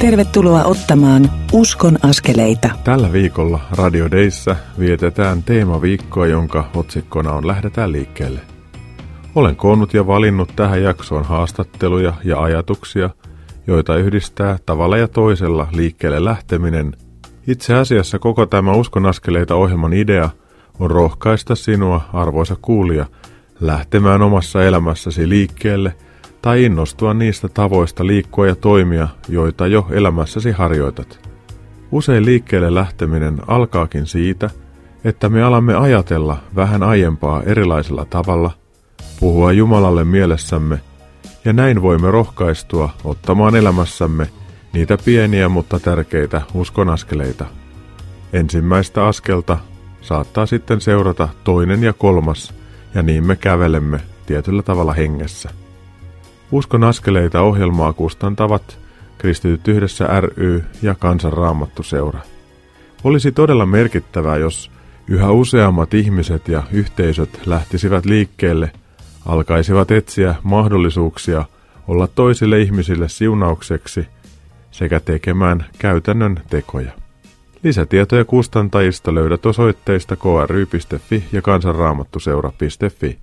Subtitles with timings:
[0.00, 2.70] Tervetuloa ottamaan Uskon askeleita.
[2.84, 8.40] Tällä viikolla Radio Dayssä vietetään teemaviikkoa, jonka otsikkona on Lähdetään liikkeelle.
[9.34, 13.10] Olen koonnut ja valinnut tähän jaksoon haastatteluja ja ajatuksia,
[13.66, 16.96] joita yhdistää tavalla ja toisella liikkeelle lähteminen.
[17.46, 20.30] Itse asiassa koko tämä Uskon askeleita ohjelman idea
[20.78, 23.06] on rohkaista sinua, arvoisa kuulija,
[23.60, 25.94] lähtemään omassa elämässäsi liikkeelle–
[26.42, 31.30] tai innostua niistä tavoista liikkua ja toimia, joita jo elämässäsi harjoitat.
[31.92, 34.50] Usein liikkeelle lähteminen alkaakin siitä,
[35.04, 38.50] että me alamme ajatella vähän aiempaa erilaisella tavalla,
[39.20, 40.80] puhua Jumalalle mielessämme,
[41.44, 44.28] ja näin voimme rohkaistua ottamaan elämässämme
[44.72, 47.46] niitä pieniä mutta tärkeitä uskonaskeleita.
[48.32, 49.58] Ensimmäistä askelta
[50.00, 52.54] saattaa sitten seurata toinen ja kolmas,
[52.94, 55.50] ja niin me kävelemme tietyllä tavalla hengessä.
[56.52, 58.78] Uskon askeleita ohjelmaa kustantavat
[59.18, 62.20] Kristityt yhdessä ry ja Kansanraamattuseura.
[63.04, 64.70] Olisi todella merkittävää, jos
[65.08, 68.72] yhä useammat ihmiset ja yhteisöt lähtisivät liikkeelle,
[69.26, 71.44] alkaisivat etsiä mahdollisuuksia
[71.88, 74.06] olla toisille ihmisille siunaukseksi
[74.70, 76.92] sekä tekemään käytännön tekoja.
[77.62, 83.18] Lisätietoja kustantajista löydät osoitteista kry.fi ja kansanraamattuseura.fi.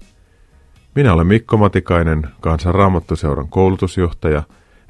[0.98, 4.44] Minä olen Mikko Matikainen, Kansanraamattuseuran koulutusjohtaja,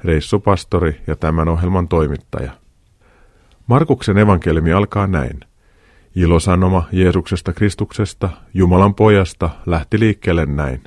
[0.04, 2.52] reissupastori ja tämän ohjelman toimittaja.
[3.66, 5.40] Markuksen evankeliumi alkaa näin.
[6.16, 10.82] Ilosanoma Jeesuksesta Kristuksesta, Jumalan pojasta, lähti liikkeelle näin.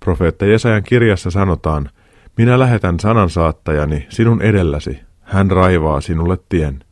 [0.00, 1.90] Profeetta Jesajan kirjassa sanotaan,
[2.36, 6.84] minä lähetän sanansaattajani sinun edelläsi, hän raivaa sinulle tien.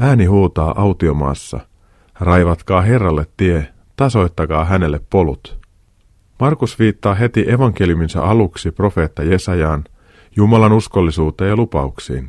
[0.00, 1.60] Ääni huutaa autiomaassa,
[2.20, 5.59] raivatkaa Herralle tie, tasoittakaa hänelle polut.
[6.40, 9.84] Markus viittaa heti evankeliuminsa aluksi profeetta Jesajaan,
[10.36, 12.28] Jumalan uskollisuuteen ja lupauksiin.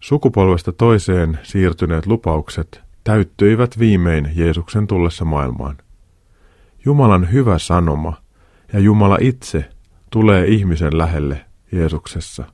[0.00, 5.76] Sukupolvesta toiseen siirtyneet lupaukset täyttyivät viimein Jeesuksen tullessa maailmaan.
[6.84, 8.16] Jumalan hyvä sanoma
[8.72, 9.64] ja Jumala itse
[10.10, 12.44] tulee ihmisen lähelle Jeesuksessa.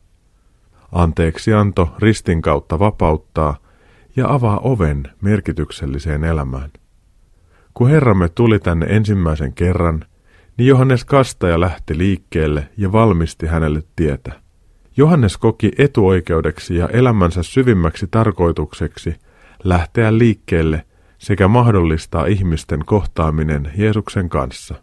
[0.93, 3.57] Anteeksianto ristin kautta vapauttaa
[4.17, 6.71] ja avaa oven merkitykselliseen elämään.
[7.75, 10.05] Kun Herramme tuli tänne ensimmäisen kerran–
[10.57, 14.33] niin Johannes Kastaja lähti liikkeelle ja valmisti hänelle tietä.
[14.97, 19.17] Johannes koki etuoikeudeksi ja elämänsä syvimmäksi tarkoitukseksi
[19.65, 20.85] lähteä liikkeelle
[21.19, 24.75] sekä mahdollistaa ihmisten kohtaaminen Jeesuksen kanssa.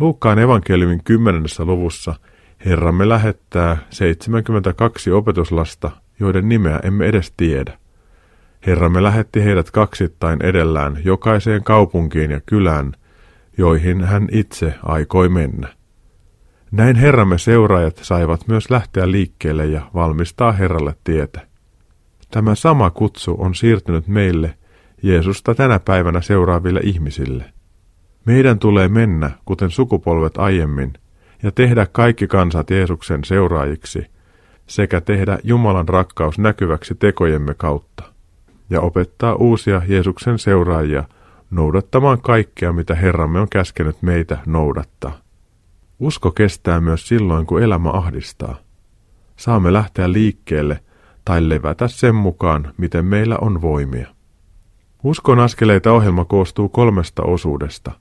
[0.00, 2.14] Luukkaan evankeliumin kymmenennessä luvussa
[2.64, 7.78] Herramme lähettää 72 opetuslasta, joiden nimeä emme edes tiedä.
[8.66, 12.92] Herramme lähetti heidät kaksittain edellään jokaiseen kaupunkiin ja kylään–
[13.58, 15.68] joihin hän itse aikoi mennä.
[16.70, 21.46] Näin Herramme seuraajat saivat myös lähteä liikkeelle ja valmistaa Herralle tietä.
[22.30, 24.54] Tämä sama kutsu on siirtynyt meille
[25.02, 27.44] Jeesusta tänä päivänä seuraaville ihmisille.
[28.24, 30.92] Meidän tulee mennä, kuten sukupolvet aiemmin,
[31.42, 34.06] ja tehdä kaikki kansat Jeesuksen seuraajiksi,
[34.66, 38.04] sekä tehdä Jumalan rakkaus näkyväksi tekojemme kautta,
[38.70, 41.04] ja opettaa uusia Jeesuksen seuraajia–
[41.50, 45.18] noudattamaan kaikkea, mitä Herramme on käskenyt meitä noudattaa.
[46.00, 48.56] Usko kestää myös silloin, kun elämä ahdistaa.
[49.36, 50.80] Saamme lähteä liikkeelle
[51.24, 54.06] tai levätä sen mukaan, miten meillä on voimia.
[55.04, 57.92] Uskon askeleita ohjelma koostuu kolmesta osuudesta.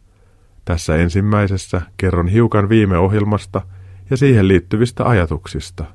[0.66, 3.62] Tässä ensimmäisessä kerron hiukan viime ohjelmasta
[4.10, 5.86] ja siihen liittyvistä ajatuksista.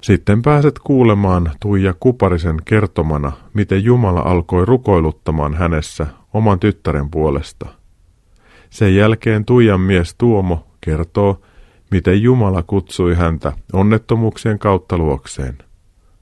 [0.00, 7.66] Sitten pääset kuulemaan Tuija Kuparisen kertomana, miten Jumala alkoi rukoiluttamaan hänessä oman tyttären puolesta.
[8.70, 11.40] Sen jälkeen Tuijan mies Tuomo kertoo,
[11.90, 15.58] miten Jumala kutsui häntä onnettomuuksien kautta luokseen.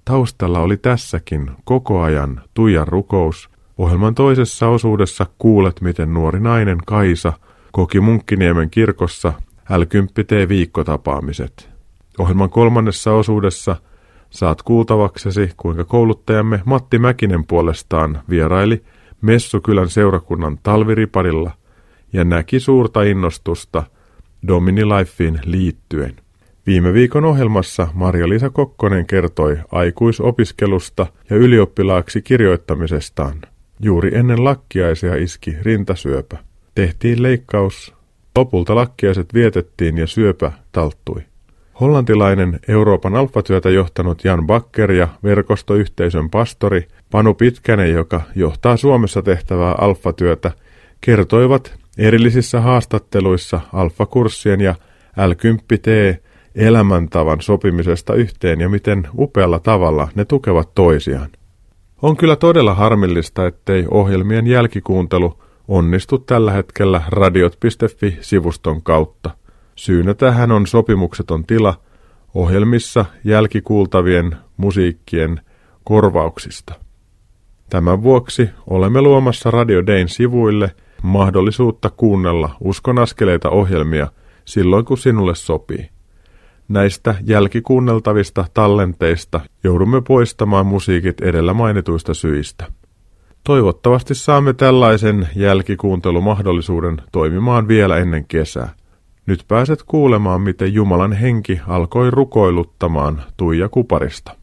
[0.04, 3.50] Taustalla oli tässäkin koko ajan Tuijan rukous.
[3.78, 7.32] Ohjelman toisessa osuudessa kuulet, miten nuori nainen Kaisa
[7.72, 9.32] koki Munkkiniemen kirkossa
[9.78, 9.82] l
[10.48, 11.68] viikkotapaamiset.
[12.18, 13.76] Ohjelman kolmannessa osuudessa
[14.30, 18.82] saat kuultavaksesi, kuinka kouluttajamme Matti Mäkinen puolestaan vieraili
[19.20, 21.50] Messukylän seurakunnan talviriparilla
[22.12, 23.82] ja näki suurta innostusta
[24.48, 26.16] Domini Lifeen liittyen.
[26.66, 33.40] Viime viikon ohjelmassa Marja-Liisa Kokkonen kertoi aikuisopiskelusta ja ylioppilaaksi kirjoittamisestaan.
[33.80, 36.38] Juuri ennen lakkiaisia iski rintasyöpä.
[36.74, 37.94] Tehtiin leikkaus,
[38.36, 41.29] lopulta lakkiaiset vietettiin ja syöpä talttui.
[41.80, 49.74] Hollantilainen Euroopan alfatyötä johtanut Jan Bakker ja verkostoyhteisön pastori Panu Pitkänen, joka johtaa Suomessa tehtävää
[49.78, 50.50] alfatyötä,
[51.00, 54.74] kertoivat erillisissä haastatteluissa alfakurssien ja
[55.18, 56.20] L10T
[56.54, 61.28] elämäntavan sopimisesta yhteen ja miten upealla tavalla ne tukevat toisiaan.
[62.02, 65.38] On kyllä todella harmillista, ettei ohjelmien jälkikuuntelu
[65.68, 69.30] onnistu tällä hetkellä radiot.fi-sivuston kautta.
[69.80, 71.74] Syynä tähän on sopimukseton tila
[72.34, 75.40] ohjelmissa jälkikuultavien musiikkien
[75.84, 76.74] korvauksista.
[77.70, 84.06] Tämän vuoksi olemme luomassa Radio Dayn sivuille mahdollisuutta kuunnella uskonaskeleita ohjelmia
[84.44, 85.88] silloin kun sinulle sopii.
[86.68, 92.66] Näistä jälkikuunneltavista tallenteista joudumme poistamaan musiikit edellä mainituista syistä.
[93.44, 98.79] Toivottavasti saamme tällaisen jälkikuuntelumahdollisuuden toimimaan vielä ennen kesää.
[99.26, 104.36] Nyt pääset kuulemaan, miten Jumalan henki alkoi rukoiluttamaan Tuija Kuparista.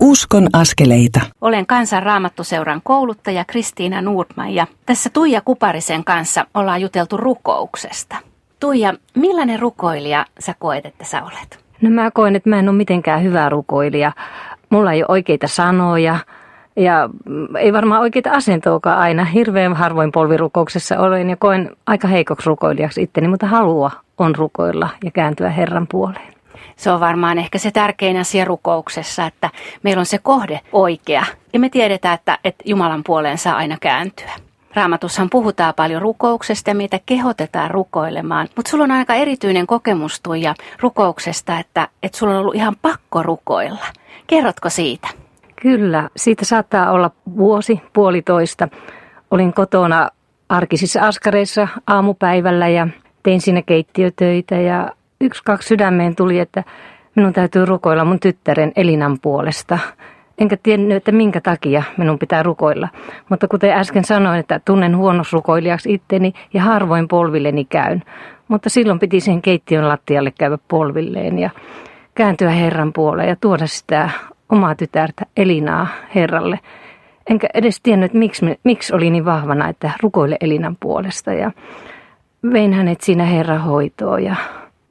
[0.00, 1.20] Uskon askeleita.
[1.40, 8.16] Olen Kansan Raamattuseuran kouluttaja Kristiina Nordman ja tässä Tuija Kuparisen kanssa ollaan juteltu rukouksesta.
[8.60, 11.64] Tuija, millainen rukoilija sä koet, että sä olet?
[11.80, 14.12] No mä koen, että mä en ole mitenkään hyvä rukoilija.
[14.70, 16.18] Mulla ei ole oikeita sanoja
[16.76, 17.08] ja
[17.58, 19.24] ei varmaan oikeita asentoakaan aina.
[19.24, 25.10] Hirveän harvoin polvirukouksessa olen ja koen aika heikoksi rukoilijaksi itteni, mutta halua on rukoilla ja
[25.10, 26.32] kääntyä Herran puoleen.
[26.76, 29.50] Se on varmaan ehkä se tärkein asia rukouksessa, että
[29.82, 31.24] meillä on se kohde oikea.
[31.52, 34.32] Ja me tiedetään, että, että Jumalan puoleen saa aina kääntyä.
[34.74, 38.48] Raamatussahan puhutaan paljon rukouksesta ja meitä kehotetaan rukoilemaan.
[38.56, 43.22] Mutta sulla on aika erityinen kokemus Tuija rukouksesta, että, että sulla on ollut ihan pakko
[43.22, 43.84] rukoilla.
[44.26, 45.21] Kerrotko siitä?
[45.62, 48.68] Kyllä, siitä saattaa olla vuosi, puolitoista.
[49.30, 50.08] Olin kotona
[50.48, 52.88] arkisissa askareissa aamupäivällä ja
[53.22, 56.64] tein siinä keittiötöitä ja yksi kaksi sydämeen tuli, että
[57.16, 59.78] minun täytyy rukoilla mun tyttären Elinan puolesta.
[60.38, 62.88] Enkä tiennyt, että minkä takia minun pitää rukoilla.
[63.28, 68.02] Mutta kuten äsken sanoin, että tunnen huonosrukoilijaksi itteni ja harvoin polvilleni käyn.
[68.48, 71.50] Mutta silloin piti sen keittiön lattialle käydä polvilleen ja
[72.14, 74.10] kääntyä Herran puoleen ja tuoda sitä
[74.52, 76.58] omaa tytärtä Elinaa Herralle.
[77.30, 81.32] Enkä edes tiennyt, miksi, miksi oli niin vahvana, että rukoile Elinan puolesta.
[81.32, 81.50] Ja
[82.52, 84.36] vein hänet siinä Herran hoitoon ja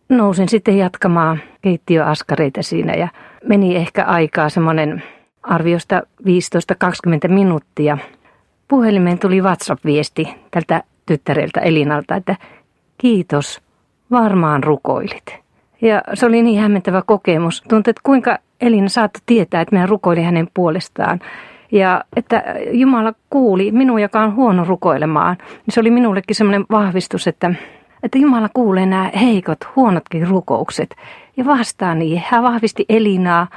[0.10, 3.08] nousin sitten jatkamaan keittiöaskareita siinä ja
[3.48, 5.04] meni ehkä aikaa semmoinen
[5.44, 6.02] arviosta
[7.26, 7.98] 15-20 minuuttia.
[8.68, 12.36] Puhelimeen tuli WhatsApp-viesti tältä tyttäreltä Elinalta, että
[12.98, 13.62] kiitos,
[14.12, 15.42] varmaan rukoilit.
[15.82, 17.64] Ja se oli niin hämmentävä kokemus.
[17.70, 21.20] Tuntui, että kuinka Elina saattoi tietää, että minä rukoilin hänen puolestaan.
[21.72, 25.38] Ja että Jumala kuuli minua, joka on huono rukoilemaan.
[25.40, 27.54] Niin se oli minullekin semmoinen vahvistus, että
[28.04, 30.96] että Jumala kuulee nämä heikot, huonotkin rukoukset
[31.38, 32.24] ja vastaa niihin.
[32.28, 33.48] Hän vahvisti Elinaa.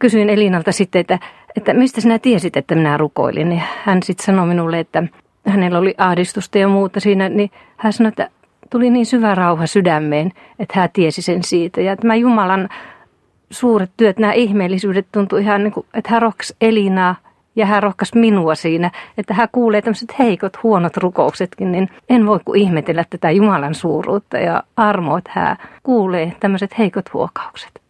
[0.00, 1.18] Kysyin Elinalta sitten, että,
[1.56, 3.52] että mistä sinä tiesit, että minä rukoilin.
[3.52, 5.02] Ja hän sitten sanoi minulle, että
[5.46, 8.28] hänellä oli ahdistusta ja muuta siinä, niin hän sanoi, että
[8.70, 11.80] tuli niin syvä rauha sydämeen, että hän tiesi sen siitä.
[11.80, 12.68] Ja tämä Jumalan
[13.54, 17.16] suuret työt, nämä ihmeellisyydet tuntui ihan niin kuin, että hän rohkas Elinaa
[17.56, 22.40] ja hän rohkas minua siinä, että hän kuulee tämmöiset heikot, huonot rukouksetkin, niin en voi
[22.44, 27.84] kuin ihmetellä tätä Jumalan suuruutta ja armoa, että hän kuulee tämmöiset heikot huokaukset.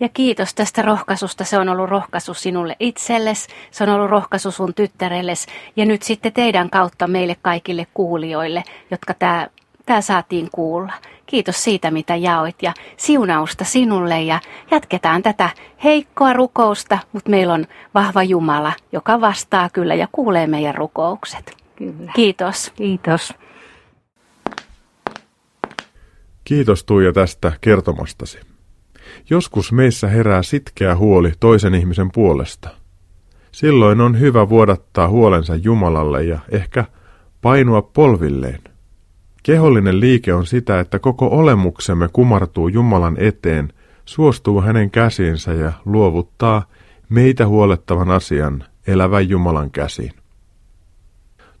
[0.00, 1.44] Ja kiitos tästä rohkaisusta.
[1.44, 5.46] Se on ollut rohkaisu sinulle itsellesi, se on ollut rohkaisu sun tyttärelles
[5.76, 9.48] ja nyt sitten teidän kautta meille kaikille kuulijoille, jotka tämä
[9.88, 10.92] tämä saatiin kuulla.
[11.28, 15.50] Kiitos siitä, mitä jaoit ja siunausta sinulle ja jatketaan tätä
[15.84, 21.56] heikkoa rukousta, mutta meillä on vahva Jumala, joka vastaa kyllä ja kuulee meidän rukoukset.
[21.76, 22.12] Kyllä.
[22.14, 22.72] Kiitos.
[22.76, 23.34] Kiitos.
[26.44, 28.38] Kiitos Tuija tästä kertomastasi.
[29.30, 32.68] Joskus meissä herää sitkeä huoli toisen ihmisen puolesta.
[33.52, 36.84] Silloin on hyvä vuodattaa huolensa Jumalalle ja ehkä
[37.42, 38.60] painua polvilleen.
[39.48, 43.72] Kehollinen liike on sitä, että koko olemuksemme kumartuu Jumalan eteen,
[44.04, 46.62] suostuu hänen käsiinsä ja luovuttaa
[47.08, 50.12] meitä huolettavan asian elävän Jumalan käsiin.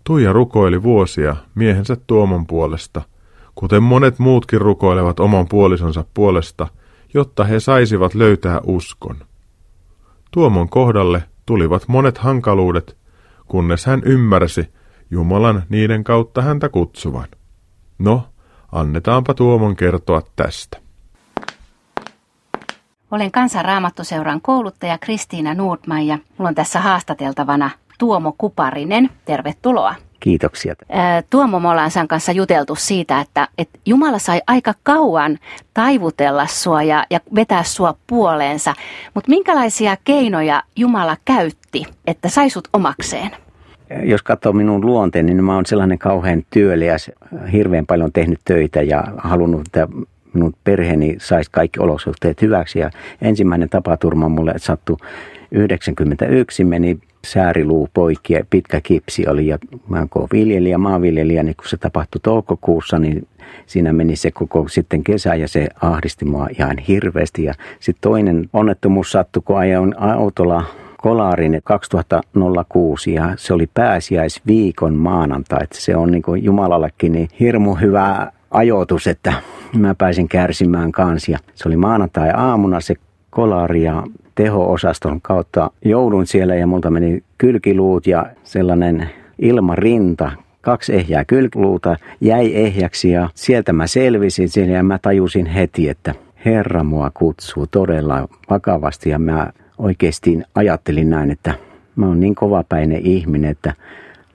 [0.04, 3.02] Tuija rukoili vuosia miehensä Tuomon puolesta,
[3.54, 6.66] kuten monet muutkin rukoilevat oman puolisonsa puolesta,
[7.14, 9.16] jotta he saisivat löytää uskon.
[10.30, 12.96] Tuomon kohdalle tulivat monet hankaluudet,
[13.46, 14.68] kunnes hän ymmärsi
[15.10, 17.28] Jumalan niiden kautta häntä kutsuvan.
[17.98, 18.22] No,
[18.72, 20.78] annetaanpa Tuomon kertoa tästä.
[23.10, 29.10] Olen Kansan Raamattuseuran kouluttaja Kristiina Nordman ja mulla on tässä haastateltavana Tuomo Kuparinen.
[29.24, 29.94] Tervetuloa.
[30.20, 30.74] Kiitoksia.
[31.30, 35.38] Tuomo, me ollaan sen kanssa juteltu siitä, että, että Jumala sai aika kauan
[35.74, 38.74] taivutella sua ja, ja vetää sua puoleensa.
[39.14, 43.30] Mutta minkälaisia keinoja Jumala käytti, että sai sut omakseen?
[44.02, 47.10] Jos katsoo minun luonteeni, niin mä oon sellainen kauhean työliäs,
[47.52, 49.88] hirveän paljon tehnyt töitä ja halunnut, että
[50.34, 52.78] minun perheeni saisi kaikki olosuhteet hyväksi.
[52.78, 52.90] Ja
[53.22, 54.96] ensimmäinen tapaturma mulle sattui
[55.50, 59.46] 91, meni sääriluu poikki ja pitkä kipsi oli.
[59.46, 63.26] Ja mä oon viljelijä, maanviljelijä, niin kun se tapahtui toukokuussa, niin
[63.66, 67.44] siinä meni se koko sitten kesä ja se ahdisti mua ihan hirveästi.
[67.44, 70.64] Ja sitten toinen onnettomuus sattui, kun ajoin autolla
[71.02, 75.58] Kolarin 2006 ja se oli pääsiäisviikon maanantai.
[75.62, 79.32] Että se on niin kuin Jumalallekin niin hirmu hyvä ajoitus, että
[79.76, 81.38] mä pääsin kärsimään kansia.
[81.54, 82.94] Se oli maanantai aamuna se
[83.30, 84.02] kolari ja
[84.34, 92.54] teho-osaston kautta joudun siellä ja multa meni kylkiluut ja sellainen ilmarinta, kaksi ehjää kylkiluuta jäi
[92.54, 96.14] ehjäksi ja sieltä mä selvisin siellä ja mä tajusin heti, että
[96.44, 101.54] Herra mua kutsuu todella vakavasti ja mä oikeasti ajattelin näin, että
[101.96, 103.74] mä oon niin kovapäinen ihminen, että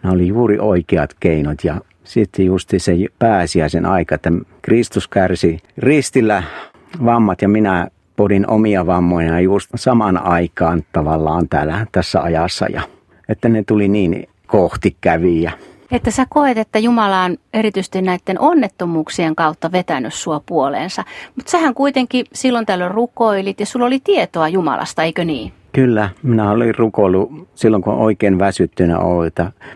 [0.04, 4.32] nämä oli juuri oikeat keinot ja sitten justi se pääsiäisen aika, että
[4.62, 6.44] Kristus kärsi ristillä
[7.06, 12.82] vammat ja minä podin omia vammoja just saman aikaan tavallaan täällä tässä ajassa ja
[13.30, 15.52] että ne tuli niin kohti käviä.
[15.94, 21.04] Että sä koet, että Jumala on erityisesti näiden onnettomuuksien kautta vetänyt sua puoleensa.
[21.36, 25.54] Mutta sähän kuitenkin silloin tällöin rukoilit ja sulla oli tietoa Jumalasta, eikö niin?
[25.72, 29.32] Kyllä, minä olin rukoillut silloin kun oikein väsyttynä olin,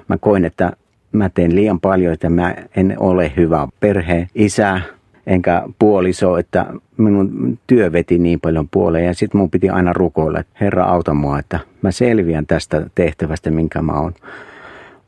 [0.07, 0.71] mä koin, että
[1.11, 4.81] mä teen liian paljon, että mä en ole hyvä perhe, isä,
[5.27, 6.65] enkä puoliso, että
[6.97, 11.13] minun työ veti niin paljon puoleen ja sitten mun piti aina rukoilla, että Herra auta
[11.13, 14.13] mua, että mä selviän tästä tehtävästä, minkä mä oon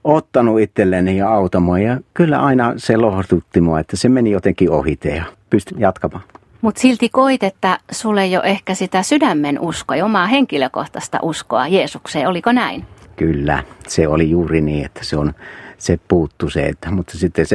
[0.03, 1.79] ottanut itselleni ja auta mua.
[1.79, 6.23] Ja kyllä aina se lohdutti mua, että se meni jotenkin ohite ja pystyn jatkamaan.
[6.61, 12.27] Mutta silti koit, että sulle jo ehkä sitä sydämen uskoa ja omaa henkilökohtaista uskoa Jeesukseen.
[12.27, 12.85] Oliko näin?
[13.15, 15.33] Kyllä, se oli juuri niin, että se on
[15.77, 17.45] se puuttu se, että, mutta sitten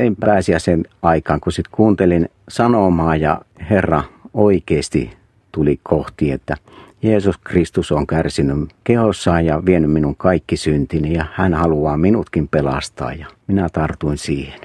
[0.59, 4.03] sen aikaan, kun sitten kuuntelin sanomaa ja Herra
[4.35, 5.17] oikeasti
[5.53, 6.57] tuli kohti, että
[7.05, 13.13] Jeesus Kristus on kärsinyt kehossaan ja vienyt minun kaikki syntini ja hän haluaa minutkin pelastaa
[13.13, 14.61] ja minä tartuin siihen.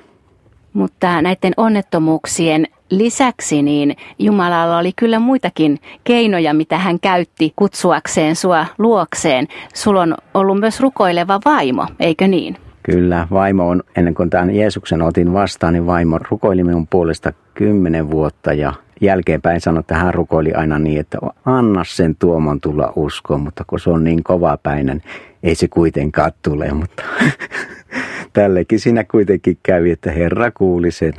[0.73, 8.65] Mutta näiden onnettomuuksien lisäksi niin Jumalalla oli kyllä muitakin keinoja, mitä hän käytti kutsuakseen sua
[8.77, 9.47] luokseen.
[9.73, 12.57] Sulla on ollut myös rukoileva vaimo, eikö niin?
[12.83, 18.11] Kyllä, vaimo on, ennen kuin tämän Jeesuksen otin vastaan, niin vaimo rukoili minun puolesta kymmenen
[18.11, 23.41] vuotta ja jälkeenpäin sanoi, että hän rukoili aina niin, että anna sen tuomon tulla uskoon,
[23.41, 25.01] mutta kun se on niin kovapäinen,
[25.43, 27.03] ei se kuitenkaan tule, mutta
[28.33, 31.13] tällekin siinä kuitenkin kävi, että Herra kuuli sen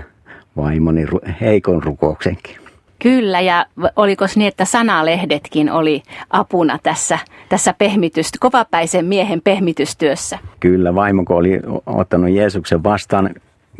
[0.56, 1.06] vaimoni
[1.40, 2.56] heikon rukouksenkin.
[3.02, 7.18] Kyllä, ja oliko niin, että sanalehdetkin oli apuna tässä,
[7.48, 10.38] tässä pehmitystä, kovapäisen miehen pehmitystyössä?
[10.60, 13.30] Kyllä, vaimo kun oli ottanut Jeesuksen vastaan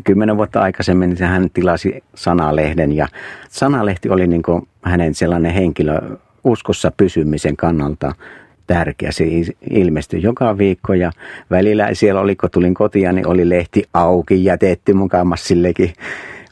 [0.03, 3.07] kymmenen vuotta aikaisemmin, niin hän tilasi sanalehden ja
[3.49, 6.01] sanalehti oli niin kuin hänen sellainen henkilö
[6.43, 8.15] uskossa pysymisen kannalta
[8.67, 9.11] tärkeä.
[9.11, 9.25] Se
[9.69, 11.11] ilmestyi joka viikko ja
[11.49, 15.93] välillä siellä oli, kun tulin kotiin, niin oli lehti auki jätetty mukaamassa sillekin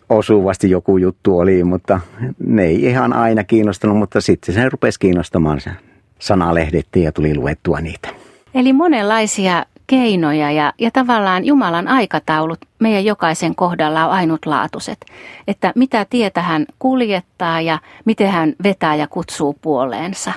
[0.09, 1.99] osuvasti joku juttu oli, mutta
[2.39, 5.71] ne ei ihan aina kiinnostanut, mutta sitten se rupesi kiinnostamaan se
[6.19, 8.09] sanalehdettiin ja tuli luettua niitä.
[8.53, 15.05] Eli monenlaisia keinoja ja, ja tavallaan Jumalan aikataulut meidän jokaisen kohdalla on ainutlaatuiset.
[15.47, 20.33] Että mitä tietä hän kuljettaa ja miten hän vetää ja kutsuu puoleensa.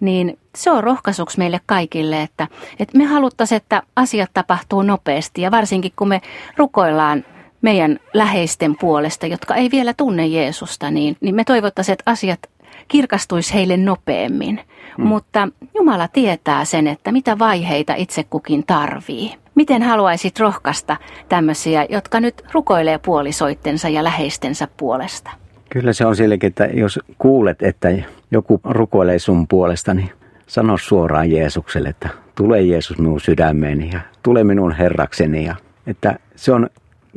[0.00, 2.48] Niin se on rohkaisuksi meille kaikille, että,
[2.78, 6.20] että me haluttaisiin, että asiat tapahtuu nopeasti ja varsinkin kun me
[6.56, 7.24] rukoillaan
[7.62, 12.40] meidän läheisten puolesta, jotka ei vielä tunne Jeesusta, niin, niin me toivottaisiin, että asiat
[12.88, 14.60] kirkastuisi heille nopeammin.
[14.96, 15.06] Hmm.
[15.06, 19.34] Mutta Jumala tietää sen, että mitä vaiheita itse kukin tarvii.
[19.54, 20.96] Miten haluaisit rohkaista
[21.28, 25.30] tämmöisiä, jotka nyt rukoilee puolisoittensa ja läheistensä puolesta?
[25.68, 27.88] Kyllä se on silläkin, että jos kuulet, että
[28.30, 30.10] joku rukoilee sun puolesta, niin
[30.46, 35.44] sano suoraan Jeesukselle, että tule Jeesus minun sydämeeni ja tule minun herrakseni.
[35.44, 36.70] Ja, että se on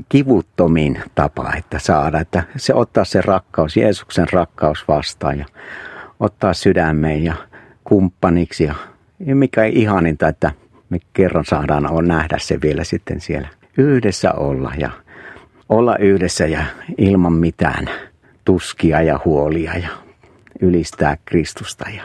[0.10, 5.46] kivuttomin tapa, että saada, että se ottaa se rakkaus, Jeesuksen rakkaus vastaan ja
[6.20, 7.36] ottaa sydämeen ja
[7.84, 8.76] kumppaniksi ja,
[9.26, 10.52] ja mikä ihaninta, että
[10.90, 14.90] me kerran saadaan on nähdä se vielä sitten siellä yhdessä olla ja
[15.70, 16.64] olla yhdessä ja
[16.98, 17.90] ilman mitään
[18.46, 19.90] tuskia ja huolia ja
[20.62, 21.90] ylistää Kristusta.
[21.90, 22.04] Ja.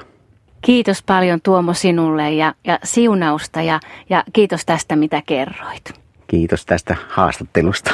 [0.63, 6.04] Kiitos paljon Tuomo sinulle ja, ja siunausta ja, ja kiitos tästä mitä kerroit.
[6.27, 7.91] Kiitos tästä haastattelusta.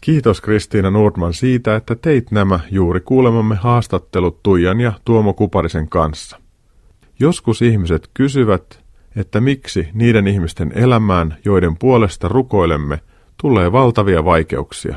[0.00, 6.38] Kiitos Kristiina Nordman siitä, että teit nämä juuri kuulemamme haastattelut Tuijan ja Tuomo Kuparisen kanssa.
[7.18, 8.82] Joskus ihmiset kysyvät,
[9.16, 13.00] että miksi niiden ihmisten elämään, joiden puolesta rukoilemme,
[13.36, 14.96] tulee valtavia vaikeuksia.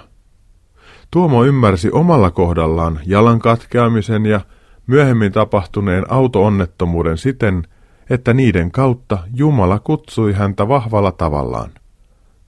[1.11, 4.41] Tuomo ymmärsi omalla kohdallaan jalan katkeamisen ja
[4.87, 7.67] myöhemmin tapahtuneen autoonnettomuuden siten,
[8.09, 11.71] että niiden kautta Jumala kutsui häntä vahvalla tavallaan.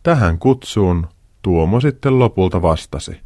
[0.04, 1.08] Tähän kutsuun
[1.42, 3.20] Tuomo sitten lopulta vastasi.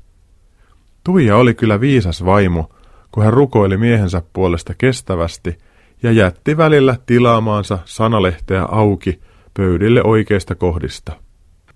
[1.03, 2.69] Tuija oli kyllä viisas vaimo,
[3.11, 5.57] kun hän rukoili miehensä puolesta kestävästi
[6.03, 9.19] ja jätti välillä tilaamaansa sanalehteä auki
[9.53, 11.11] pöydille oikeista kohdista.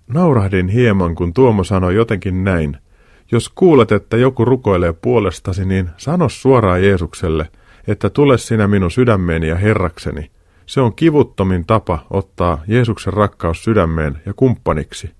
[0.06, 2.76] Naurahdin hieman, kun Tuomo sanoi jotenkin näin.
[3.32, 7.48] Jos kuulet, että joku rukoilee puolestasi, niin sano suoraan Jeesukselle,
[7.86, 10.30] että tule sinä minun sydämeeni ja herrakseni.
[10.66, 15.10] Se on kivuttomin tapa ottaa Jeesuksen rakkaus sydämeen ja kumppaniksi.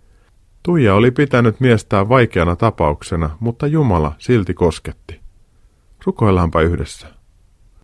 [0.63, 5.21] Tuija oli pitänyt miestää vaikeana tapauksena, mutta Jumala silti kosketti.
[6.07, 7.07] Rukoillaanpa yhdessä.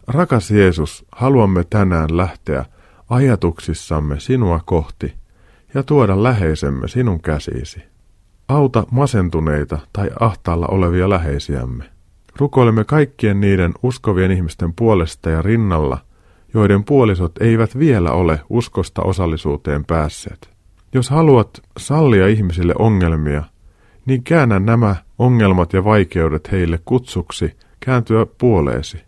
[0.06, 2.64] Rakas Jeesus, haluamme tänään lähteä
[3.10, 5.14] ajatuksissamme sinua kohti
[5.74, 7.82] ja tuoda läheisemme sinun käsiisi.
[8.48, 11.84] Auta masentuneita tai ahtaalla olevia läheisiämme.
[12.36, 15.98] Rukoilemme kaikkien niiden uskovien ihmisten puolesta ja rinnalla,
[16.54, 20.50] joiden puolisot eivät vielä ole uskosta osallisuuteen päässeet.
[20.94, 23.42] Jos haluat sallia ihmisille ongelmia,
[24.06, 28.98] niin käännä nämä ongelmat ja vaikeudet heille kutsuksi kääntyä puoleesi.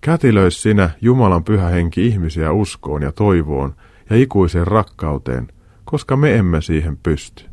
[0.00, 3.74] Kätilöis sinä Jumalan pyhä henki ihmisiä uskoon ja toivoon
[4.10, 5.48] ja ikuiseen rakkauteen,
[5.84, 7.44] koska me emme siihen pysty.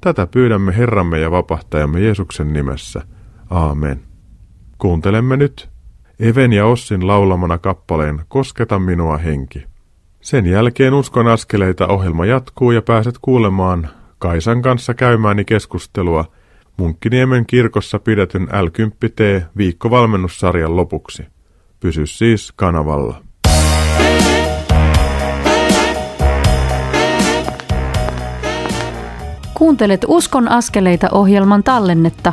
[0.00, 3.02] Tätä pyydämme Herramme ja vapahtajamme Jeesuksen nimessä.
[3.50, 4.02] Aamen.
[4.78, 5.68] Kuuntelemme nyt
[6.20, 9.64] Even ja Ossin laulamana kappaleen Kosketa minua henki.
[10.20, 16.24] Sen jälkeen Uskon askeleita ohjelma jatkuu ja pääset kuulemaan Kaisan kanssa käymääni keskustelua
[16.76, 21.22] Munkkiniemen kirkossa pidetyn L10T viikkovalmennussarjan lopuksi.
[21.80, 23.22] Pysy siis kanavalla.
[29.54, 32.32] Kuuntelet Uskon askeleita ohjelman tallennetta,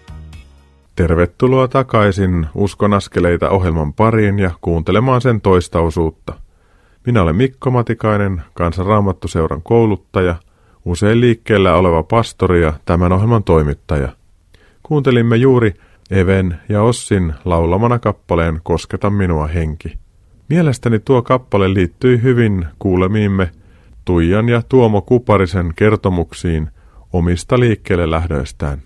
[1.01, 6.33] Tervetuloa takaisin Uskon askeleita ohjelman pariin ja kuuntelemaan sen toista osuutta.
[7.05, 10.35] Minä olen Mikko Matikainen, Kansanraamattuseuran kouluttaja,
[10.85, 14.09] usein liikkeellä oleva pastori ja tämän ohjelman toimittaja.
[14.83, 15.73] Kuuntelimme juuri
[16.11, 19.97] Even ja Ossin laulamana kappaleen Kosketa minua henki.
[20.49, 23.51] Mielestäni tuo kappale liittyi hyvin kuulemiimme
[24.05, 26.69] Tuijan ja Tuomo Kuparisen kertomuksiin
[27.13, 28.81] omista liikkeelle lähdöistään.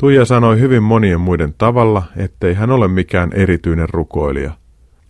[0.00, 4.52] Tuija sanoi hyvin monien muiden tavalla, ettei hän ole mikään erityinen rukoilija.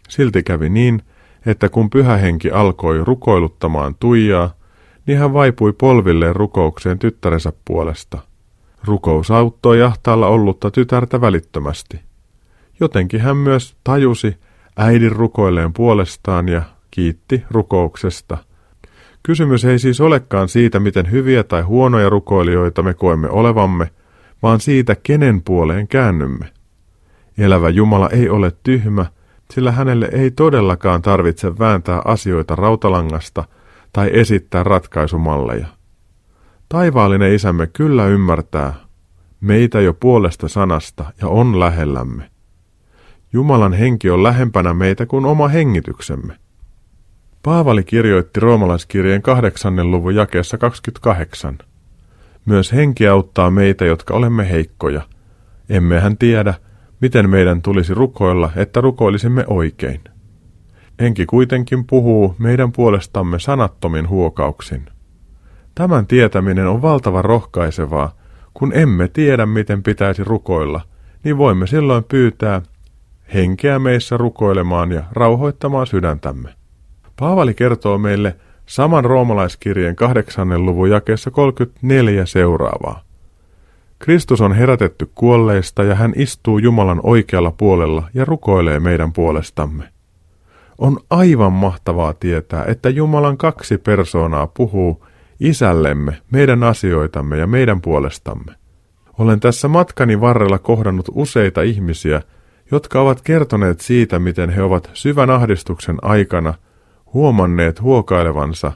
[0.09, 1.03] Silti kävi niin,
[1.46, 4.51] että kun pyhä henki alkoi rukoiluttamaan Tuijaa,
[5.07, 8.18] niin hän vaipui polvilleen rukoukseen tyttärensä puolesta.
[8.85, 12.01] Rukous auttoi jahtaalla ollutta tytärtä välittömästi.
[12.81, 14.37] Jotenkin hän myös tajusi
[14.77, 18.38] äidin rukoilleen puolestaan ja kiitti rukouksesta.
[19.22, 23.90] Kysymys ei siis olekaan siitä, miten hyviä tai huonoja rukoilijoita me koemme olevamme,
[24.42, 26.53] vaan siitä, kenen puoleen käännymme.
[27.38, 29.07] Elävä Jumala ei ole tyhmä,
[29.51, 33.44] sillä hänelle ei todellakaan tarvitse vääntää asioita rautalangasta
[33.92, 35.66] tai esittää ratkaisumalleja.
[36.68, 38.74] Taivaallinen isämme kyllä ymmärtää
[39.40, 42.31] meitä jo puolesta sanasta ja on lähellämme.
[43.33, 46.37] Jumalan henki on lähempänä meitä kuin oma hengityksemme.
[47.42, 51.59] Paavali kirjoitti roomalaiskirjeen kahdeksannen luvun jakeessa 28.
[52.48, 55.00] Myös henki auttaa meitä, jotka olemme heikkoja.
[55.68, 56.54] Emmehän tiedä,
[57.00, 60.00] miten meidän tulisi rukoilla, että rukoilisimme oikein.
[61.00, 64.87] Henki kuitenkin puhuu meidän puolestamme sanattomin huokauksin.
[65.74, 68.12] Tämän tietäminen on valtava rohkaisevaa,
[68.54, 70.80] kun emme tiedä, miten pitäisi rukoilla,
[71.24, 72.62] niin voimme silloin pyytää
[73.34, 76.54] henkeä meissä rukoilemaan ja rauhoittamaan sydäntämme.
[77.20, 78.37] Paavali kertoo meille
[78.68, 83.02] saman roomalaiskirjeen kahdeksannen luvun jakeessa 34 seuraavaa.
[83.98, 89.85] Kristus on herätetty kuolleista ja hän istuu Jumalan oikealla puolella ja rukoilee meidän puolestamme.
[90.78, 95.07] On aivan mahtavaa tietää, että Jumalan kaksi persoonaa puhuu
[95.40, 98.52] isällemme, meidän asioitamme ja meidän puolestamme.
[99.18, 102.22] Olen tässä matkani varrella kohdannut useita ihmisiä,
[102.70, 106.54] jotka ovat kertoneet siitä, miten he ovat syvän ahdistuksen aikana
[107.14, 108.72] huomanneet huokailevansa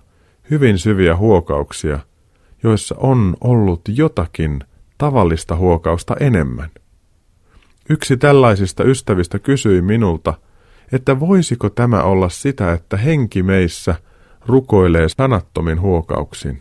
[0.50, 1.98] hyvin syviä huokauksia,
[2.62, 4.60] joissa on ollut jotakin
[4.98, 6.70] tavallista huokausta enemmän.
[7.90, 10.34] Yksi tällaisista ystävistä kysyi minulta,
[10.92, 13.94] että voisiko tämä olla sitä, että henki meissä
[14.46, 16.60] rukoilee sanattomin huokauksin.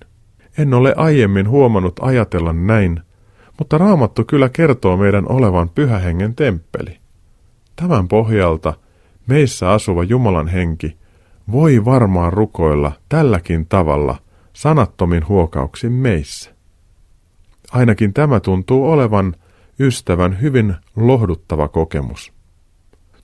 [0.57, 3.01] En ole aiemmin huomannut ajatella näin,
[3.59, 6.97] mutta raamattu kyllä kertoo meidän olevan pyhähengen temppeli.
[7.75, 8.73] Tämän pohjalta
[9.27, 11.00] meissä asuva Jumalan henki
[11.51, 14.17] voi varmaan rukoilla tälläkin tavalla
[14.53, 16.51] sanattomin huokauksin meissä.
[17.71, 19.35] Ainakin tämä tuntuu olevan
[19.79, 22.33] ystävän hyvin lohduttava kokemus.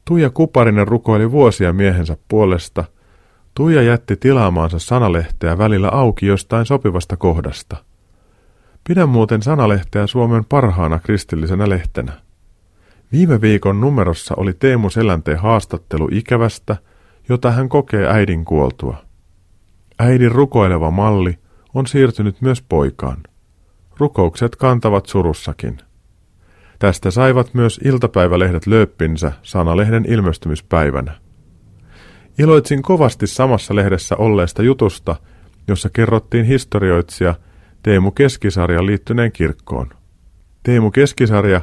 [0.06, 2.84] Tuija Kuparinen rukoili vuosia miehensä puolesta.
[3.54, 7.78] Tuija jätti tilaamaansa sanalehteä välillä auki jostain sopivasta kohdasta.
[8.84, 12.12] Pidän muuten sanalehteä Suomen parhaana kristillisenä lehtenä.
[13.12, 16.76] Viime viikon numerossa oli Teemu Selänteen haastattelu ikävästä,
[17.30, 18.98] jota hän kokee äidin kuoltua.
[20.00, 21.38] Äidin rukoileva malli
[21.74, 23.18] on siirtynyt myös poikaan.
[23.98, 25.78] Rukoukset kantavat surussakin.
[26.80, 31.16] Tästä saivat myös iltapäivälehdet lööppinsä sanalehden ilmestymispäivänä.
[32.40, 35.16] Iloitsin kovasti samassa lehdessä olleesta jutusta,
[35.68, 37.36] jossa kerrottiin historioitsija
[37.84, 39.90] Teemu Keskisarjan liittyneen kirkkoon.
[40.64, 41.62] Teemu Keskisarja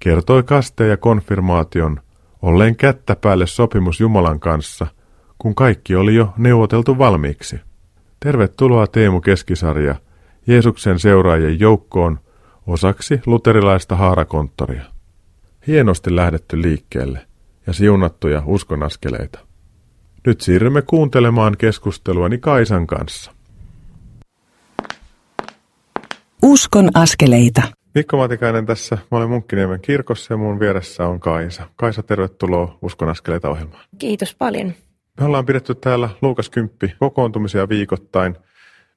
[0.00, 2.00] kertoi kasteen ja konfirmaation
[2.42, 4.86] olleen kättä päälle sopimus Jumalan kanssa,
[5.46, 7.60] kun kaikki oli jo neuvoteltu valmiiksi.
[8.20, 9.94] Tervetuloa Teemu Keskisarja
[10.46, 12.20] Jeesuksen seuraajien joukkoon
[12.66, 14.82] osaksi luterilaista haarakonttoria.
[15.66, 17.26] Hienosti lähdetty liikkeelle
[17.66, 19.38] ja siunattuja uskonaskeleita.
[20.26, 23.32] Nyt siirrymme kuuntelemaan keskusteluani Kaisan kanssa.
[26.42, 27.62] Uskon askeleita.
[27.94, 28.98] Mikko Matikainen tässä.
[29.10, 31.66] Mä olen Munkkiniemen kirkossa ja mun vieressä on Kaisa.
[31.76, 33.84] Kaisa, tervetuloa Uskon askeleita ohjelmaan.
[33.98, 34.74] Kiitos paljon.
[35.20, 38.36] Me ollaan pidetty täällä Luukas 10 kokoontumisia viikoittain.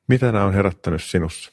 [0.08, 1.51] Mitä nämä on herättänyt sinussa?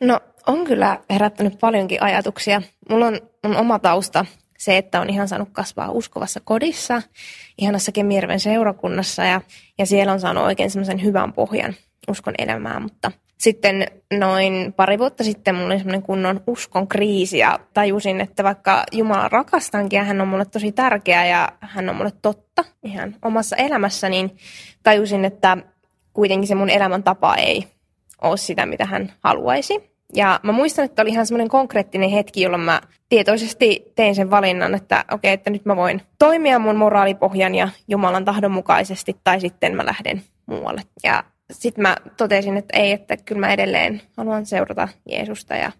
[0.00, 2.62] No on kyllä herättänyt paljonkin ajatuksia.
[2.90, 4.26] Mulla on, on oma tausta
[4.58, 7.02] se, että on ihan saanut kasvaa uskovassa kodissa,
[7.58, 9.40] ihanassa Kemijärven seurakunnassa ja,
[9.78, 11.74] ja siellä on saanut oikein semmoisen hyvän pohjan
[12.08, 13.86] uskon elämään, mutta sitten
[14.18, 19.28] noin pari vuotta sitten mulla oli semmoinen kunnon uskon kriisi ja tajusin, että vaikka Jumala
[19.28, 24.08] rakastankin ja hän on mulle tosi tärkeä ja hän on mulle totta ihan omassa elämässä,
[24.08, 24.36] niin
[24.82, 25.56] tajusin, että
[26.12, 27.64] kuitenkin se mun elämäntapa ei
[28.22, 29.96] ole sitä, mitä hän haluaisi.
[30.14, 34.74] Ja mä muistan, että oli ihan semmoinen konkreettinen hetki, jolloin mä tietoisesti tein sen valinnan,
[34.74, 39.40] että okei, okay, että nyt mä voin toimia mun moraalipohjan ja Jumalan tahdon mukaisesti, tai
[39.40, 40.82] sitten mä lähden muualle.
[41.04, 45.72] Ja sitten mä totesin, että ei, että kyllä mä edelleen haluan seurata Jeesusta ja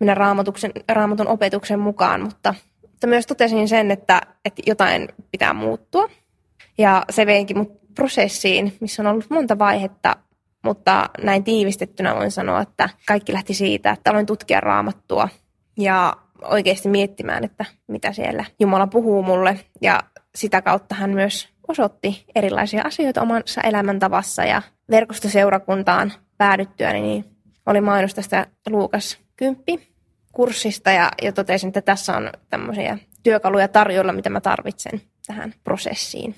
[0.00, 6.08] mennä raamatuksen, raamatun opetuksen mukaan, mutta, mutta myös totesin sen, että, että jotain pitää muuttua.
[6.78, 10.16] Ja se veikin mut prosessiin, missä on ollut monta vaihetta,
[10.64, 15.28] mutta näin tiivistettynä voin sanoa, että kaikki lähti siitä, että aloin tutkia raamattua
[15.78, 19.60] ja oikeasti miettimään, että mitä siellä Jumala puhuu mulle.
[19.82, 20.00] Ja
[20.34, 27.24] sitä kautta hän myös osoitti erilaisia asioita omassa elämäntavassa ja verkostoseurakuntaan päädyttyä, niin
[27.66, 29.86] oli mainos tästä Luukas 10
[30.32, 36.34] kurssista ja, ja totesin, että tässä on tämmöisiä työkaluja tarjolla, mitä mä tarvitsen tähän prosessiin.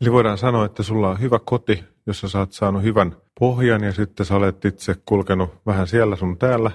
[0.00, 3.92] Eli voidaan sanoa, että sulla on hyvä koti, jossa sä oot saanut hyvän pohjan ja
[3.92, 6.70] sitten sä olet itse kulkenut vähän siellä sun täällä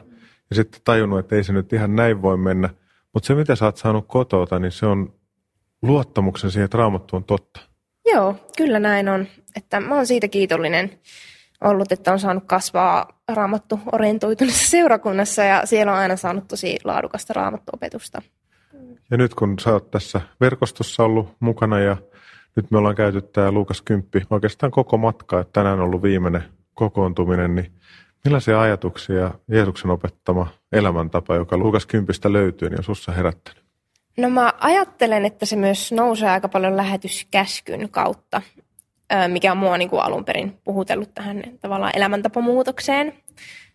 [0.49, 2.69] ja sitten tajunnut, että ei se nyt ihan näin voi mennä.
[3.13, 5.13] Mutta se, mitä sä oot saanut kotota, niin se on
[5.81, 7.59] luottamuksen siihen, että raamattu on totta.
[8.05, 9.27] Joo, kyllä näin on.
[9.55, 10.91] Että mä oon siitä kiitollinen
[11.63, 17.33] ollut, että on saanut kasvaa raamattu orientoituneessa seurakunnassa ja siellä on aina saanut tosi laadukasta
[17.33, 18.21] raamattuopetusta.
[19.11, 21.97] Ja nyt kun sä oot tässä verkostossa ollut mukana ja
[22.55, 26.43] nyt me ollaan käyty tämä Luukas 10 oikeastaan koko matka, että tänään on ollut viimeinen
[26.73, 27.71] kokoontuminen, niin
[28.25, 33.62] millaisia ajatuksia Jeesuksen opettama elämäntapa, joka Luukas 10 löytyy, niin on sussa herättänyt?
[34.17, 38.41] No mä ajattelen, että se myös nousee aika paljon lähetyskäskyn kautta,
[39.27, 43.13] mikä on mua niin kuin alun perin puhutellut tähän tavallaan elämäntapamuutokseen.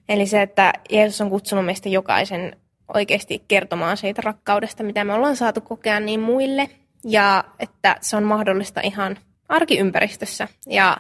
[0.09, 2.57] Eli se, että Jeesus on kutsunut meistä jokaisen
[2.95, 6.71] oikeasti kertomaan siitä rakkaudesta, mitä me ollaan saatu kokea niin muille,
[7.05, 10.49] ja että se on mahdollista ihan arkiympäristössä.
[10.67, 10.97] Ja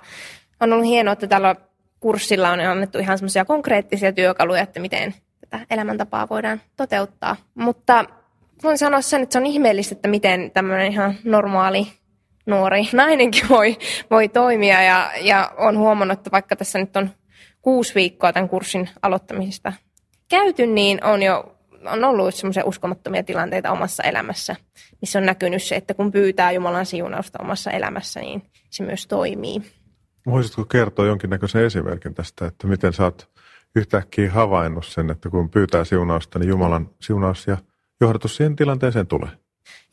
[0.61, 1.57] on ollut hienoa, että tällä
[2.01, 7.37] kurssilla on annettu ihan semmoisia konkreettisia työkaluja, että miten tätä elämäntapaa voidaan toteuttaa.
[7.55, 8.05] Mutta
[8.63, 11.87] voin sanoa sen, että se on ihmeellistä, että miten tämmöinen ihan normaali
[12.47, 13.77] nuori nainenkin voi,
[14.11, 14.83] voi toimia.
[14.83, 17.11] Ja, ja on huomannut, että vaikka tässä nyt on
[17.63, 19.73] kuusi viikkoa tämän kurssin aloittamisesta
[20.29, 21.55] käyty, niin on jo
[21.87, 24.57] on ollut semmoisia uskomattomia tilanteita omassa elämässä,
[25.01, 29.63] missä on näkynyt se, että kun pyytää Jumalan siunausta omassa elämässä, niin se myös toimii.
[30.27, 33.29] Voisitko kertoa jonkinnäköisen esimerkin tästä, että miten sä oot
[33.77, 37.57] yhtäkkiä havainnut sen, että kun pyytää siunausta, niin Jumalan siunaus ja
[38.01, 39.31] johdatus siihen tilanteeseen tulee?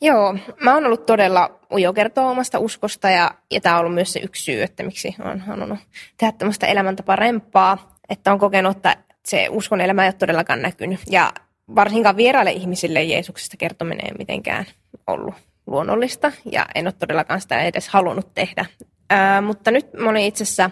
[0.00, 4.12] Joo, mä oon ollut todella ujo kertoa omasta uskosta ja, ja tämä on ollut myös
[4.12, 5.78] se yksi syy, että miksi olen halunnut
[6.16, 11.00] tehdä tämmöistä elämäntapa rempaa, että on kokenut, että se uskon elämä ei ole todellakaan näkynyt
[11.10, 11.32] ja
[11.74, 14.64] varsinkaan vieraille ihmisille Jeesuksesta kertominen ei mitenkään
[15.06, 15.34] ollut
[15.66, 18.64] luonnollista ja en ole todellakaan sitä edes halunnut tehdä.
[19.10, 20.70] Ää, mutta nyt mä olin itse asiassa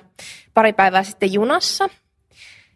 [0.55, 1.89] pari päivää sitten junassa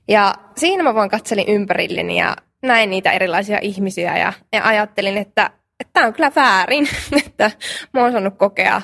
[0.08, 5.50] ja siinä mä vaan katselin ympärilleni ja näin niitä erilaisia ihmisiä ja, ja ajattelin, että
[5.92, 6.88] tämä on kyllä väärin,
[7.26, 7.50] että
[7.92, 8.82] mä oon saanut kokea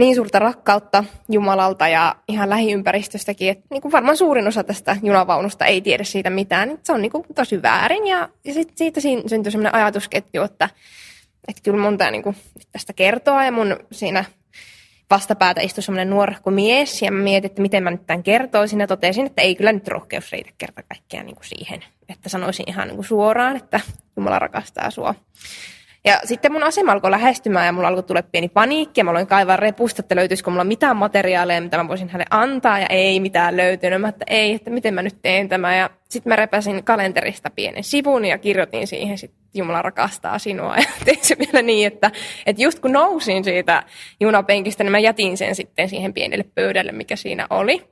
[0.00, 5.64] niin suurta rakkautta Jumalalta ja ihan lähiympäristöstäkin, että niin kuin varmaan suurin osa tästä junavaunusta
[5.64, 8.06] ei tiedä siitä mitään, niin se on niin kuin tosi väärin.
[8.06, 10.68] Ja, ja sit siitä syntyi sellainen ajatusketju, että,
[11.48, 12.36] että kyllä mun tämä niin kuin
[12.72, 14.24] tästä kertoa ja mun siinä
[15.10, 18.86] vastapäätä istui semmoinen nuorehko mies ja mä mietin, että miten mä nyt tämän kertoisin ja
[18.86, 22.88] totesin, että ei kyllä nyt rohkeus riitä kerta kaikkiaan niin kuin siihen, että sanoisin ihan
[22.88, 23.80] niin kuin suoraan, että
[24.16, 25.14] Jumala rakastaa sua.
[26.04, 29.26] Ja sitten mun asema alkoi lähestymään ja mulla alkoi tulla pieni paniikki ja mä aloin
[29.26, 33.56] kaivaa repusta, että löytyisikö mulla mitään materiaaleja, mitä mä voisin hänelle antaa ja ei mitään
[33.56, 34.00] löytynyt.
[34.00, 35.76] Mä että ei, että miten mä nyt teen tämä.
[35.76, 40.76] Ja sitten mä repäsin kalenterista pienen sivun ja kirjoitin siihen sitten Jumala rakastaa sinua.
[40.80, 42.10] Ja tein se vielä niin, että,
[42.46, 43.82] että just kun nousin siitä
[44.20, 47.82] junapenkistä, niin mä jätin sen sitten siihen pienelle pöydälle, mikä siinä oli.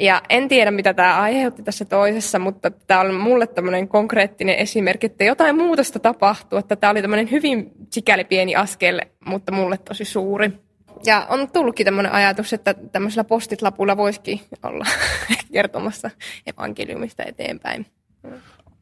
[0.00, 5.06] Ja en tiedä, mitä tämä aiheutti tässä toisessa, mutta tämä on mulle tämmöinen konkreettinen esimerkki,
[5.06, 6.58] että jotain muutosta tapahtuu.
[6.58, 10.65] Että tämä oli tämmöinen hyvin sikäli pieni askel, mutta mulle tosi suuri.
[11.04, 14.84] Ja on tullutkin tämmöinen ajatus, että tämmöisellä postitlapulla voisikin olla
[15.52, 16.10] kertomassa
[16.46, 17.86] evankeliumista eteenpäin.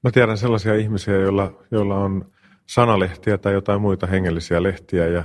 [0.04, 2.32] Mä tiedän sellaisia ihmisiä, joilla, joilla on
[2.66, 5.24] sanalehtiä tai jotain muita hengellisiä lehtiä ja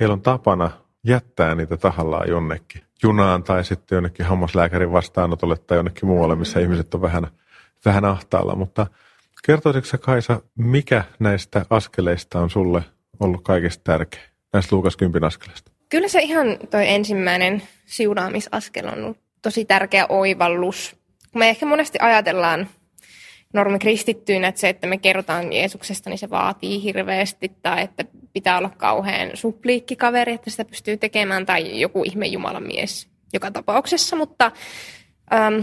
[0.00, 0.70] heillä on tapana
[1.04, 6.94] jättää niitä tahallaan jonnekin junaan tai sitten jonnekin hammaslääkärin vastaanotolle tai jonnekin muualle, missä ihmiset
[6.94, 7.26] on vähän,
[7.84, 8.56] vähän ahtaalla.
[8.56, 8.86] Mutta
[9.46, 12.82] kertoisitko Kaisa, mikä näistä askeleista on sulle
[13.20, 14.22] ollut kaikista tärkeä,
[14.52, 15.77] näistä Luukas 10 askeleista?
[15.88, 20.96] Kyllä se ihan toi ensimmäinen siunaamisaskel on ollut tosi tärkeä oivallus.
[21.34, 22.68] Me ehkä monesti ajatellaan
[23.52, 28.58] normi kristittyinä, että se, että me kerrotaan Jeesuksesta, niin se vaatii hirveästi, tai että pitää
[28.58, 34.52] olla kauhean supliikkikaveri, että sitä pystyy tekemään, tai joku ihme Jumalan mies joka tapauksessa, mutta,
[35.32, 35.54] ähm,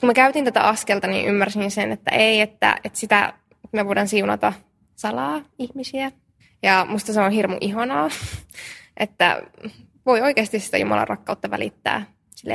[0.00, 3.32] kun me käytiin tätä askelta, niin ymmärsin sen, että ei, että, että sitä
[3.72, 4.52] me voidaan siunata
[4.96, 6.12] salaa ihmisiä,
[6.62, 8.10] ja musta se on hirmu ihanaa,
[8.96, 9.42] että
[10.06, 12.06] voi oikeasti sitä Jumalan rakkautta välittää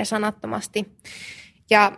[0.03, 0.91] sanattomasti.
[1.69, 1.91] Ja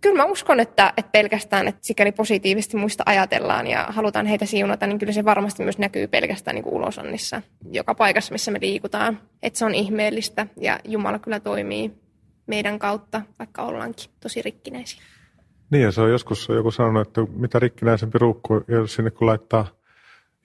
[0.00, 4.86] kyllä mä uskon, että, että pelkästään, että sikäli positiivisesti muista ajatellaan ja halutaan heitä siunata,
[4.86, 9.20] niin kyllä se varmasti myös näkyy pelkästään niin ulosannissa, joka paikassa, missä me liikutaan.
[9.42, 11.90] Että se on ihmeellistä ja Jumala kyllä toimii
[12.46, 15.02] meidän kautta, vaikka ollaankin tosi rikkinäisiä.
[15.70, 19.66] Niin ja se on joskus joku sanonut, että mitä rikkinäisempi ruukku, ja sinne kun laittaa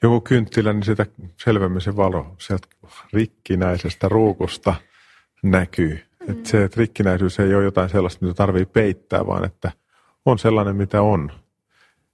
[0.03, 1.05] joku kynttilä, niin sitä
[1.43, 2.67] selvemmin se valo sieltä
[3.13, 4.75] rikkinäisestä ruukusta
[5.43, 5.99] näkyy.
[6.19, 6.31] Mm.
[6.31, 9.71] Että se, että rikkinäisyys ei ole jotain sellaista, mitä tarvii peittää, vaan että
[10.25, 11.31] on sellainen, mitä on.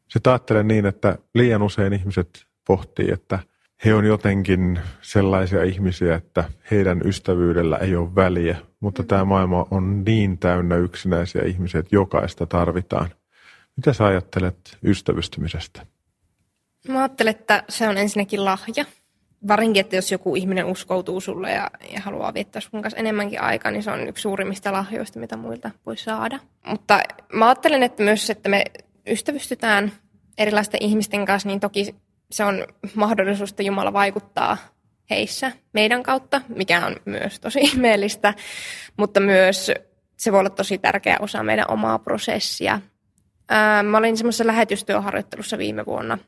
[0.07, 3.39] Sitten ajattelen niin, että liian usein ihmiset pohtii, että
[3.85, 9.07] he on jotenkin sellaisia ihmisiä, että heidän ystävyydellä ei ole väliä, mutta mm.
[9.07, 13.09] tämä maailma on niin täynnä yksinäisiä ihmisiä, että jokaista tarvitaan.
[13.77, 15.85] Mitä sä ajattelet ystävystymisestä?
[16.87, 18.85] Mä ajattelen, että se on ensinnäkin lahja
[19.47, 23.71] varinkin, että jos joku ihminen uskoutuu sulle ja, ja haluaa viettää sun kanssa enemmänkin aikaa,
[23.71, 26.39] niin se on yksi suurimmista lahjoista, mitä muilta voi saada.
[26.67, 26.99] Mutta
[27.33, 28.63] mä ajattelen, että myös, että me
[29.07, 29.91] ystävystytään
[30.37, 31.95] erilaisten ihmisten kanssa, niin toki
[32.31, 34.57] se on mahdollisuus, että Jumala vaikuttaa
[35.09, 38.33] heissä meidän kautta, mikä on myös tosi ihmeellistä,
[38.97, 39.71] mutta myös
[40.17, 42.81] se voi olla tosi tärkeä osa meidän omaa prosessia.
[43.49, 46.17] Ää, mä olin semmoisessa lähetystyöharjoittelussa viime vuonna–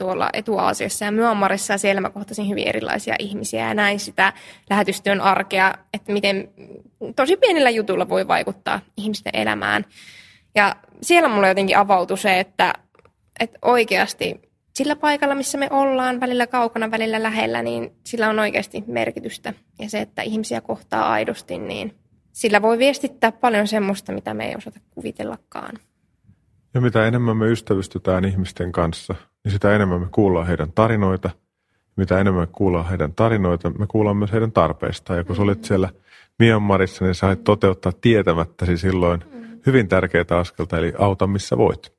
[0.00, 4.32] tuolla Etu-Aasiassa ja Myanmarissa ja siellä mä kohtasin hyvin erilaisia ihmisiä ja näin sitä
[4.70, 6.48] lähetystyön arkea, että miten
[7.16, 9.84] tosi pienillä jutuilla voi vaikuttaa ihmisten elämään.
[10.54, 12.72] Ja siellä mulle jotenkin avautui se, että,
[13.40, 14.40] että oikeasti
[14.74, 19.54] sillä paikalla, missä me ollaan, välillä kaukana, välillä lähellä, niin sillä on oikeasti merkitystä.
[19.78, 21.94] Ja se, että ihmisiä kohtaa aidosti, niin
[22.32, 25.78] sillä voi viestittää paljon semmoista, mitä me ei osata kuvitellakaan.
[26.74, 31.30] Ja mitä enemmän me ystävystytään ihmisten kanssa, niin sitä enemmän me kuullaan heidän tarinoita.
[31.96, 35.18] Mitä enemmän me kuullaan heidän tarinoita, me kuullaan myös heidän tarpeistaan.
[35.18, 35.88] Ja kun sä olit siellä
[36.38, 39.24] Myanmarissa, niin sait toteuttaa tietämättäsi silloin
[39.66, 41.92] hyvin tärkeää askelta, eli auta missä voit.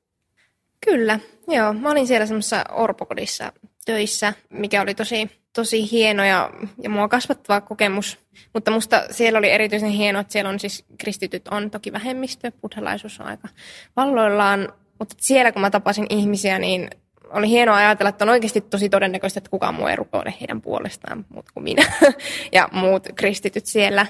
[0.86, 1.74] Kyllä, joo.
[1.74, 3.54] Mä olin siellä semmoisessa orpokodissa
[3.86, 6.50] töissä, mikä oli tosi, tosi hieno ja,
[6.84, 8.20] ja mua kasvattava kokemus.
[8.54, 13.20] Mutta musta siellä oli erityisen hieno, että siellä on siis kristityt on toki vähemmistö, buddhalaisuus
[13.20, 13.48] on aika
[13.96, 14.74] valloillaan.
[15.00, 16.90] Mutta siellä kun mä tapasin ihmisiä, niin
[17.30, 21.26] oli hienoa ajatella, että on oikeasti tosi todennäköistä, että kukaan muu ei rukoile heidän puolestaan,
[21.30, 21.94] muut kuin minä
[22.52, 24.06] ja muut kristityt siellä.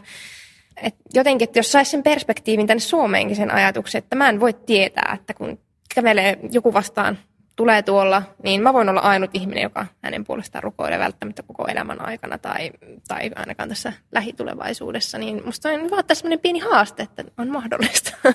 [0.83, 4.53] Et jotenkin, että jos saisi sen perspektiivin tänne Suomeenkin sen ajatuksen, että mä en voi
[4.53, 5.59] tietää, että kun
[5.95, 7.17] kävelee joku vastaan
[7.55, 12.07] tulee tuolla, niin mä voin olla ainut ihminen, joka hänen puolestaan rukoilee välttämättä koko elämän
[12.07, 12.71] aikana tai,
[13.07, 15.17] tai ainakaan tässä lähitulevaisuudessa.
[15.17, 18.11] Niin musta on vaan tässä pieni haaste, että on mahdollista.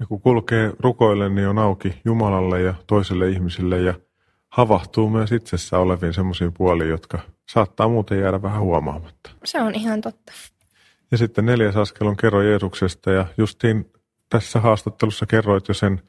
[0.00, 3.94] Ja kun kulkee rukoille, niin on auki Jumalalle ja toiselle ihmisille ja
[4.48, 9.30] havahtuu myös itsessä oleviin semmoisiin puoliin, jotka saattaa muuten jäädä vähän huomaamatta.
[9.44, 10.32] Se on ihan totta.
[11.10, 13.92] Ja sitten neljäs askel on kerro Jeesuksesta ja justiin
[14.28, 16.00] tässä haastattelussa kerroit jo sen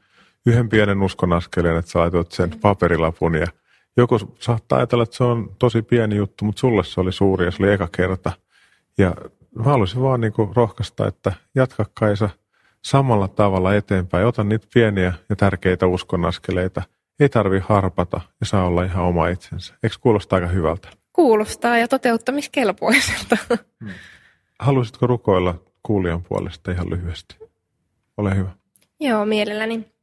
[0.46, 3.46] yhden pienen uskon askeleen, että sä laitoit sen paperilapun ja
[3.96, 7.50] joku saattaa ajatella, että se on tosi pieni juttu, mutta sulle se oli suuri ja
[7.50, 8.32] se oli eka kerta.
[8.98, 9.14] Ja
[9.54, 12.30] mä haluaisin vaan niin kuin rohkaista, että jatka Kaisa
[12.84, 14.26] samalla tavalla eteenpäin.
[14.26, 16.82] Ota niitä pieniä ja tärkeitä uskonaskeleita.
[17.20, 19.74] Ei tarvi harpata ja saa olla ihan oma itsensä.
[19.82, 20.88] Eikö kuulosta aika hyvältä?
[21.12, 23.36] Kuulostaa ja toteuttamiskelpoiselta.
[23.84, 23.92] Hmm.
[24.60, 27.36] Haluaisitko rukoilla kuulijan puolesta ihan lyhyesti?
[28.16, 28.50] Ole hyvä.
[29.00, 29.93] Joo, mielelläni.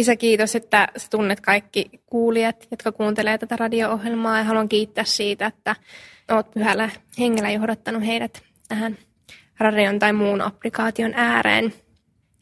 [0.00, 5.46] Isä, kiitos, että sä tunnet kaikki kuulijat, jotka kuuntelee tätä radio-ohjelmaa ja haluan kiittää siitä,
[5.46, 5.76] että
[6.30, 8.98] oot pyhällä hengellä johdattanut heidät tähän
[9.58, 11.74] radion tai muun applikaation ääreen.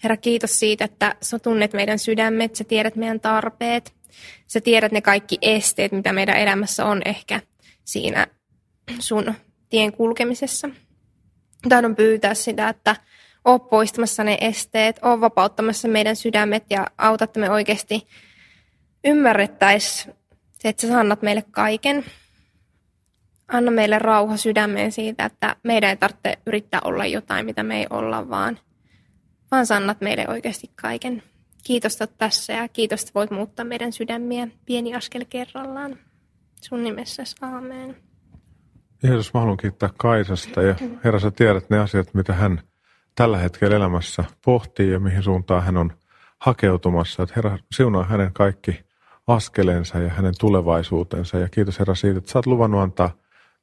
[0.02, 3.92] Herra, kiitos siitä, että sä tunnet meidän sydämet, sä tiedät meidän tarpeet,
[4.46, 7.40] sä tiedät ne kaikki esteet, mitä meidän elämässä on ehkä
[7.84, 8.26] siinä
[8.98, 9.34] sun
[9.68, 10.70] tien kulkemisessa.
[11.68, 12.96] Tahdon pyytää sitä, että
[13.44, 18.06] ole poistamassa ne esteet, ole vapauttamassa meidän sydämet ja auta, että me oikeasti
[19.04, 20.14] ymmärrettäisiin
[20.52, 22.04] se, että sä annat meille kaiken.
[23.48, 27.86] Anna meille rauha sydämeen siitä, että meidän ei tarvitse yrittää olla jotain, mitä me ei
[27.90, 28.58] olla, vaan,
[29.50, 31.22] vaan sä annat meille oikeasti kaiken.
[31.64, 35.98] Kiitos, että tässä ja kiitos, että voit muuttaa meidän sydämiä pieni askel kerrallaan.
[36.60, 37.96] Sun nimessä, aamen.
[39.02, 40.74] Jeesus, mä haluan kiittää Kaisasta ja
[41.04, 42.62] Herra, sä tiedät ne asiat, mitä hän
[43.18, 45.92] tällä hetkellä elämässä pohtii ja mihin suuntaan hän on
[46.38, 47.22] hakeutumassa.
[47.22, 48.80] Että Herra, siunaa hänen kaikki
[49.26, 51.38] askelensa ja hänen tulevaisuutensa.
[51.38, 53.10] Ja kiitos Herra siitä, että sä oot luvannut antaa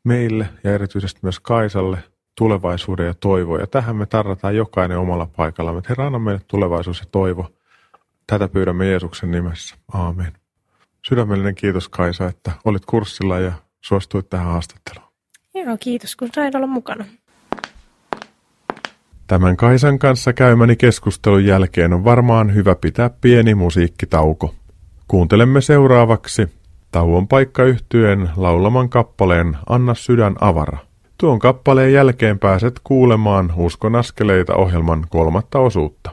[0.04, 1.98] meille ja erityisesti myös Kaisalle
[2.38, 3.58] tulevaisuuden ja toivo.
[3.58, 5.74] Ja tähän me tarvitaan jokainen omalla paikalla.
[5.74, 7.52] Mutta Herra, anna meille tulevaisuus ja toivo.
[8.28, 9.76] Tätä pyydämme Jeesuksen nimessä.
[9.94, 10.34] Aamen.
[11.08, 15.12] Sydämellinen kiitos Kaisa, että olit kurssilla ja suostuit tähän haastatteluun.
[15.54, 17.06] Joo, kiitos kun sain olla mukana.
[19.28, 24.54] Tämän Kaisan kanssa käymäni keskustelun jälkeen on varmaan hyvä pitää pieni musiikkitauko.
[25.08, 26.50] Kuuntelemme seuraavaksi
[26.92, 30.78] tauon paikka yhtyen laulaman kappaleen Anna sydän avara.
[31.18, 36.12] Tuon kappaleen jälkeen pääset kuulemaan Uskon askeleita ohjelman kolmatta osuutta.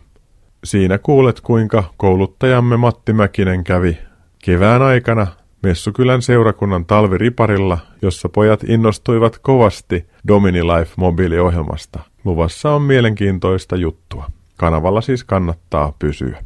[0.64, 3.98] Siinä kuulet kuinka kouluttajamme Matti Mäkinen kävi
[4.44, 5.26] kevään aikana
[5.62, 12.11] Messukylän seurakunnan talviriparilla, jossa pojat innostuivat kovasti Domini Life mobiiliohjelmasta.
[12.24, 14.30] Luvassa on mielenkiintoista juttua.
[14.56, 16.44] Kanavalla siis kannattaa pysyä.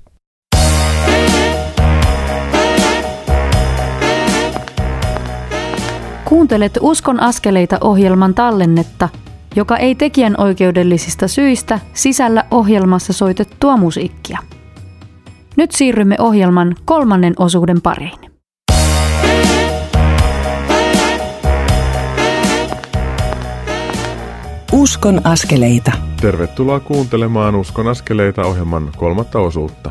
[6.24, 9.08] Kuuntelet Uskon askeleita ohjelman tallennetta,
[9.56, 14.38] joka ei tekijän oikeudellisista syistä sisällä ohjelmassa soitettua musiikkia.
[15.56, 18.25] Nyt siirrymme ohjelman kolmannen osuuden pariin.
[24.86, 25.92] Uskon askeleita.
[26.20, 29.90] Tervetuloa kuuntelemaan Uskon askeleita ohjelman kolmatta osuutta.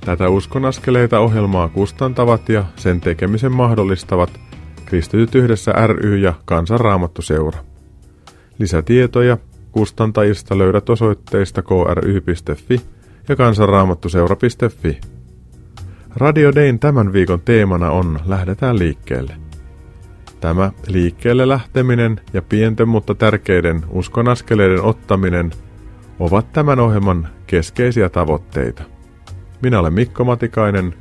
[0.00, 4.40] Tätä Uskon askeleita ohjelmaa kustantavat ja sen tekemisen mahdollistavat
[4.86, 7.58] Kristityt yhdessä ry ja Kansanraamattu seura.
[8.58, 9.38] Lisätietoja
[9.72, 12.80] kustantajista löydät osoitteista kry.fi
[13.28, 15.00] ja kansanraamattuseura.fi.
[16.16, 19.34] Radio Dayn tämän viikon teemana on Lähdetään liikkeelle–
[20.40, 25.50] Tämä liikkeelle lähteminen ja pienten mutta tärkeiden uskonaskeleiden ottaminen
[26.18, 28.82] ovat tämän ohjelman keskeisiä tavoitteita.
[29.62, 30.94] Minä olen Mikko Matikainen,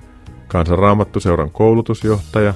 [0.47, 2.53] kansanraamattuseuran koulutusjohtaja,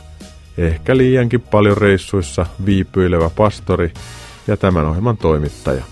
[0.57, 3.93] ehkä liiankin paljon reissuissa viipyilevä pastori
[4.47, 5.83] ja tämän ohjelman toimittaja.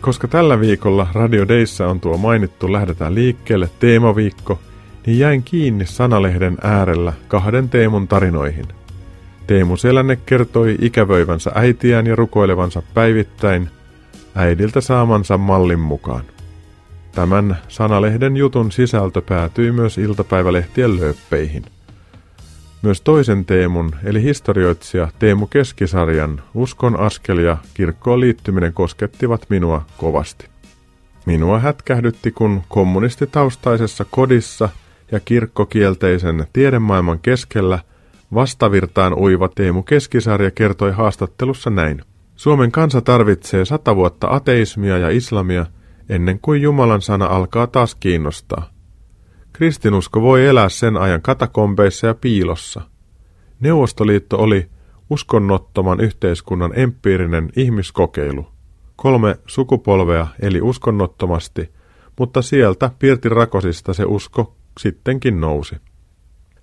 [0.00, 4.58] Koska tällä viikolla Radio Dayssä on tuo mainittu Lähdetään liikkeelle teemaviikko,
[5.06, 8.66] niin jäin kiinni sanalehden äärellä kahden teemun tarinoihin–
[9.46, 13.68] Teemu Selänne kertoi ikävöivänsä äitiään ja rukoilevansa päivittäin
[14.34, 16.24] äidiltä saamansa mallin mukaan.
[17.12, 21.64] Tämän sanalehden jutun sisältö päätyi myös iltapäivälehtien lööppeihin.
[22.82, 30.48] Myös toisen Teemun, eli historioitsija Teemu Keskisarjan uskon askel ja kirkkoon liittyminen koskettivat minua kovasti.
[31.26, 34.68] Minua hätkähdytti, kun kommunistitaustaisessa kodissa
[35.12, 37.78] ja kirkkokielteisen tiedemaailman keskellä
[38.34, 42.02] vastavirtaan uiva Teemu Keskisarja kertoi haastattelussa näin.
[42.36, 45.66] Suomen kansa tarvitsee sata vuotta ateismia ja islamia
[46.08, 48.70] ennen kuin Jumalan sana alkaa taas kiinnostaa.
[49.52, 52.80] Kristinusko voi elää sen ajan katakombeissa ja piilossa.
[53.60, 54.68] Neuvostoliitto oli
[55.10, 58.46] uskonnottoman yhteiskunnan empiirinen ihmiskokeilu.
[58.96, 61.72] Kolme sukupolvea eli uskonnottomasti,
[62.18, 65.76] mutta sieltä Pirti Rakosista se usko sittenkin nousi.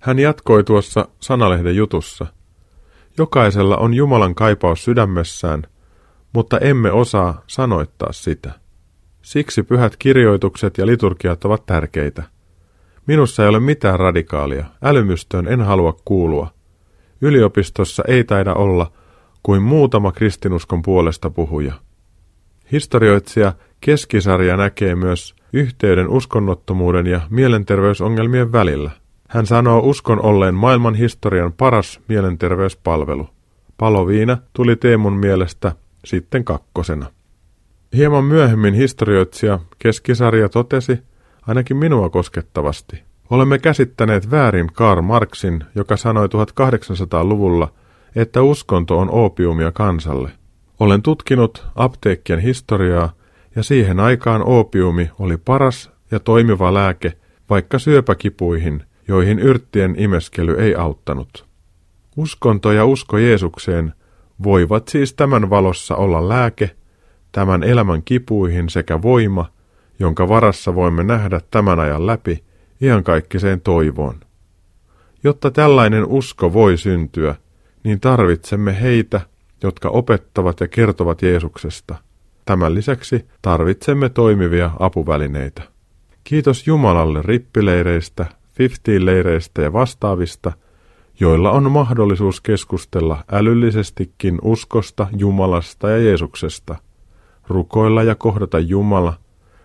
[0.04, 2.26] Hän jatkoi tuossa sanalehden jutussa.
[3.18, 5.62] Jokaisella on Jumalan kaipaus sydämessään,
[6.32, 8.52] mutta emme osaa sanoittaa sitä.
[9.22, 12.22] Siksi pyhät kirjoitukset ja liturgiat ovat tärkeitä.
[13.06, 16.50] Minussa ei ole mitään radikaalia, älymystöön en halua kuulua.
[17.20, 18.92] Yliopistossa ei taida olla
[19.42, 21.72] kuin muutama kristinuskon puolesta puhuja.
[22.72, 29.03] Historioitsija Keskisarja näkee myös yhteyden uskonnottomuuden ja mielenterveysongelmien välillä.
[29.34, 33.28] Hän sanoo uskon olleen maailman historian paras mielenterveyspalvelu.
[33.78, 35.72] Paloviina tuli Teemun mielestä
[36.04, 37.06] sitten kakkosena.
[37.96, 40.98] Hieman myöhemmin historioitsija Keskisarja totesi,
[41.46, 43.02] ainakin minua koskettavasti.
[43.30, 47.68] Olemme käsittäneet väärin Karl Marxin, joka sanoi 1800-luvulla,
[48.16, 50.30] että uskonto on opiumia kansalle.
[50.80, 53.12] Olen tutkinut apteekkien historiaa,
[53.56, 57.12] ja siihen aikaan opiumi oli paras ja toimiva lääke
[57.50, 61.46] vaikka syöpäkipuihin, joihin yrttien imeskely ei auttanut.
[62.16, 63.92] Uskonto ja usko Jeesukseen
[64.42, 66.70] voivat siis tämän valossa olla lääke,
[67.32, 69.50] tämän elämän kipuihin sekä voima,
[69.98, 72.44] jonka varassa voimme nähdä tämän ajan läpi
[72.80, 74.20] iankaikkiseen toivoon.
[75.24, 77.34] Jotta tällainen usko voi syntyä,
[77.84, 79.20] niin tarvitsemme heitä,
[79.62, 81.94] jotka opettavat ja kertovat Jeesuksesta.
[82.44, 85.62] Tämän lisäksi tarvitsemme toimivia apuvälineitä.
[86.24, 90.52] Kiitos Jumalalle rippileireistä, 50-leireistä ja vastaavista,
[91.20, 96.76] joilla on mahdollisuus keskustella älyllisestikin uskosta, Jumalasta ja Jeesuksesta,
[97.48, 99.14] rukoilla ja kohdata Jumala,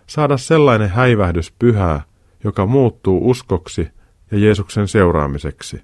[0.06, 2.02] saada sellainen häivähdys pyhää,
[2.44, 3.88] joka muuttuu uskoksi
[4.30, 5.82] ja Jeesuksen seuraamiseksi.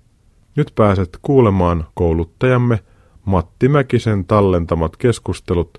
[0.56, 2.78] Nyt pääset kuulemaan kouluttajamme
[3.24, 5.78] Matti Mäkisen tallentamat keskustelut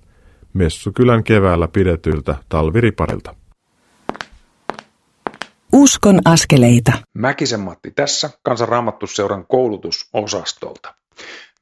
[0.54, 3.36] Messukylän keväällä pidetyltä talviriparilta.
[5.74, 6.92] Uskon askeleita.
[7.14, 10.96] Mäkisen Matti tässä Kansanraamattusseuran koulutusosastolta.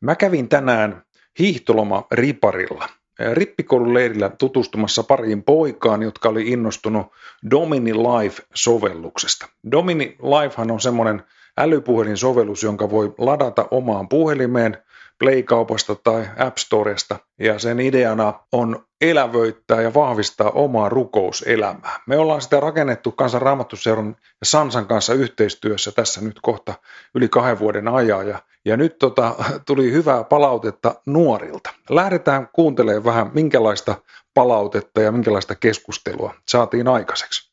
[0.01, 1.01] Mä kävin tänään
[1.39, 2.89] hiihtoloma Riparilla
[3.33, 7.07] rippikoulun leirillä tutustumassa pariin poikaan, jotka oli innostunut
[7.51, 9.47] Domini Live-sovelluksesta.
[9.71, 11.23] Domini Livehan on semmoinen
[11.57, 14.77] älypuhelin-sovellus, jonka voi ladata omaan puhelimeen
[15.19, 17.19] Play-kaupasta tai App Storesta.
[17.39, 21.99] Ja sen ideana on elävöittää ja vahvistaa omaa rukouselämää.
[22.07, 26.73] Me ollaan sitä rakennettu kansan raamattuseuran ja Sansan kanssa yhteistyössä tässä nyt kohta
[27.15, 28.27] yli kahden vuoden ajan.
[28.27, 29.35] Ja ja nyt tota,
[29.67, 31.69] tuli hyvää palautetta nuorilta.
[31.89, 33.95] Lähdetään kuuntelemaan vähän, minkälaista
[34.33, 37.51] palautetta ja minkälaista keskustelua saatiin aikaiseksi.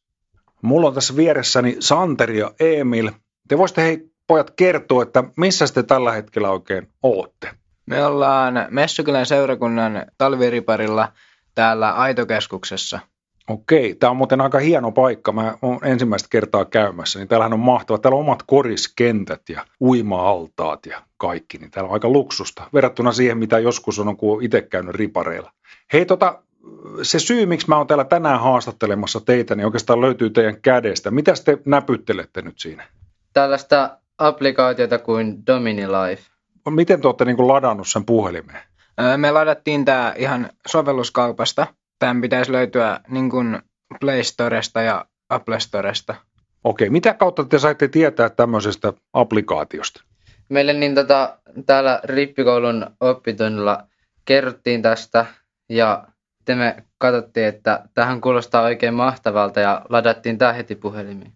[0.63, 3.11] Mulla on tässä vieressäni Santeri ja Emil.
[3.49, 7.51] Te voisitte hei pojat kertoa, että missä te tällä hetkellä oikein olette?
[7.87, 11.09] Me ollaan Messukylän seurakunnan talviriparilla
[11.55, 13.01] täällä Aitokeskuksessa–
[13.49, 15.33] Okei, tämä on muuten aika hieno paikka.
[15.33, 17.99] Mä oon ensimmäistä kertaa käymässä, niin täällähän on mahtava.
[17.99, 23.39] Täällä on omat koriskentät ja uima-altaat ja kaikki, niin täällä on aika luksusta verrattuna siihen,
[23.39, 25.53] mitä joskus on, kun itse käynyt ripareilla.
[25.93, 26.43] Hei, tota,
[27.03, 31.11] se syy, miksi mä oon täällä tänään haastattelemassa teitä, niin oikeastaan löytyy teidän kädestä.
[31.11, 32.89] Mitä te näpyttelette nyt siinä?
[33.33, 36.23] Tällaista applikaatiota kuin Domini Life.
[36.71, 38.63] Miten te olette niin ladannut sen puhelimeen?
[39.17, 41.67] Me ladattiin tämä ihan sovelluskaupasta–
[42.03, 43.59] tämän pitäisi löytyä niin kuin
[44.01, 46.15] Play Storesta ja Apple Storesta.
[46.65, 50.03] Okei, mitä kautta te saitte tietää tämmöisestä applikaatiosta?
[50.49, 53.87] Meille niin tota, täällä rippikoulun oppitunnilla
[54.25, 55.27] kerrottiin tästä
[55.69, 56.05] ja
[56.39, 61.33] sitten me katsottiin, että tähän kuulostaa oikein mahtavalta ja ladattiin tämä heti puhelimiin.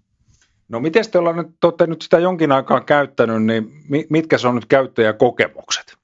[0.69, 3.73] No miten te, nyt, te olette nyt sitä jonkin aikaa käyttänyt, niin
[4.11, 5.97] mitkä se on nyt käyttäjäkokemukset?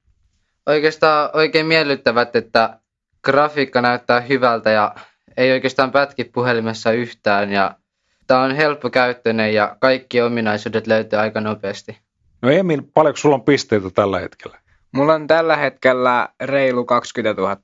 [0.66, 2.78] Oikeastaan oikein miellyttävät, että
[3.24, 4.94] grafiikka näyttää hyvältä ja
[5.36, 7.74] ei oikeastaan pätki puhelimessa yhtään ja
[8.26, 11.98] tämä on helppokäyttöinen ja kaikki ominaisuudet löytyy aika nopeasti.
[12.42, 14.58] No Emil, paljonko sulla on pisteitä tällä hetkellä?
[14.92, 17.56] Mulla on tällä hetkellä reilu 20 000.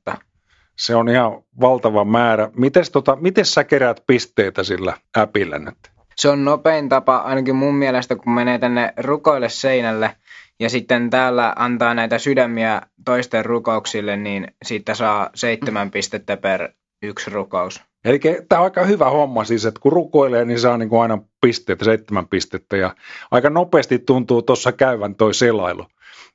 [0.77, 2.51] Se on ihan valtava määrä.
[2.57, 5.98] Mites, tota, miten sä keräät pisteitä sillä äpillä nyt?
[6.19, 10.11] Se on nopein tapa ainakin mun mielestä, kun menee tänne rukoille seinälle–
[10.61, 16.69] ja sitten täällä antaa näitä sydämiä toisten rukouksille, niin siitä saa seitsemän pistettä per
[17.03, 17.81] yksi rukous.
[18.05, 21.19] Eli tämä on aika hyvä homma siis, että kun rukoilee, niin saa niin kuin aina
[21.41, 22.95] pisteitä, seitsemän pistettä ja
[23.31, 25.87] aika nopeasti tuntuu tuossa käyvän toi selailu.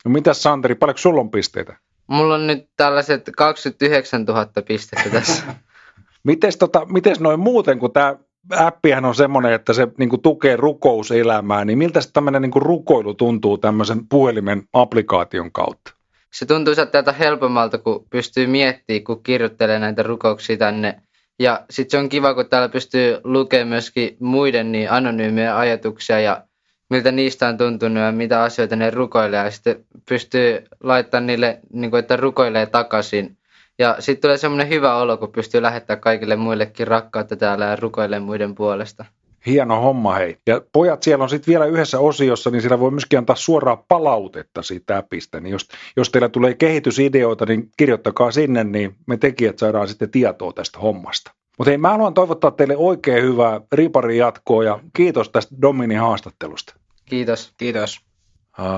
[0.05, 1.77] No mitäs Santeri, paljonko sulla on pisteitä?
[2.07, 5.43] Mulla on nyt tällaiset 29 000 pistettä tässä.
[6.23, 8.15] Mites, tota, mites noin muuten, kun tämä
[8.51, 14.07] appihan on semmoinen, että se niin tukee rukouselämää, niin miltä tämmöinen niin rukoilu tuntuu tämmöisen
[14.07, 15.93] puhelimen applikaation kautta?
[16.33, 21.01] Se tuntuu sieltä helpommalta, kun pystyy miettimään, kun kirjoittelee näitä rukouksia tänne.
[21.39, 26.43] Ja sitten se on kiva, kun täällä pystyy lukemaan myöskin muiden niin anonyymejä ajatuksia ja
[26.89, 29.43] miltä niistä on tuntunut ja mitä asioita ne rukoilee.
[29.43, 33.37] Ja sitten pystyy laittamaan niille, niin kuin, että rukoilee takaisin.
[33.79, 38.19] Ja sitten tulee semmoinen hyvä olo, kun pystyy lähettämään kaikille muillekin rakkautta täällä ja rukoilee
[38.19, 39.05] muiden puolesta.
[39.45, 40.37] Hieno homma hei.
[40.47, 44.61] Ja pojat siellä on sitten vielä yhdessä osiossa, niin siellä voi myöskin antaa suoraa palautetta
[44.61, 45.39] siitä appista.
[45.39, 45.67] Niin jos,
[45.97, 51.31] jos teillä tulee kehitysideoita, niin kirjoittakaa sinne, niin me tekijät saadaan sitten tietoa tästä hommasta.
[51.57, 56.75] Mutta hei, mä haluan toivottaa teille oikein hyvää riparin jatkoa ja kiitos tästä Dominin haastattelusta.
[57.05, 57.53] Kiitos.
[57.57, 57.99] Kiitos.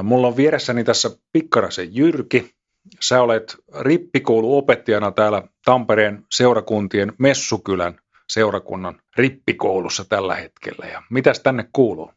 [0.04, 2.55] Mulla on vieressäni tässä Pikkarasen Jyrki.
[3.02, 10.86] Sä olet rippikouluopettajana täällä Tampereen seurakuntien Messukylän seurakunnan rippikoulussa tällä hetkellä.
[10.86, 12.12] Ja mitäs tänne kuuluu?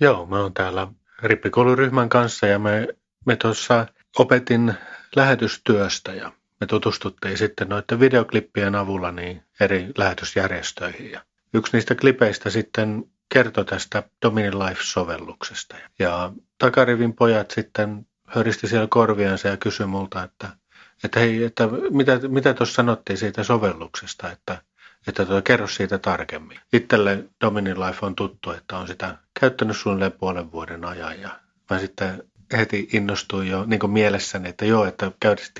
[0.00, 0.88] Joo, mä oon täällä
[1.22, 2.88] rippikouluryhmän kanssa ja me,
[3.26, 3.86] me tuossa
[4.18, 4.74] opetin
[5.16, 11.10] lähetystyöstä ja me tutustuttiin sitten noiden videoklippien avulla niin eri lähetysjärjestöihin.
[11.10, 11.20] Ja
[11.54, 15.76] yksi niistä klipeistä sitten kertoi tästä Domini Life-sovelluksesta.
[15.98, 20.48] Ja takarivin pojat sitten höristi siellä korviansa ja kysyi multa, että,
[21.04, 24.62] että hei, että mitä, mitä tuossa sanottiin siitä sovelluksesta, että,
[25.06, 26.60] että tuo, kerro siitä tarkemmin.
[26.72, 31.30] Itselle Domini Life on tuttu, että on sitä käyttänyt suunnilleen puolen vuoden ajan ja
[31.70, 32.22] mä sitten
[32.56, 35.12] heti innostuin jo niin mielessäni, että joo, että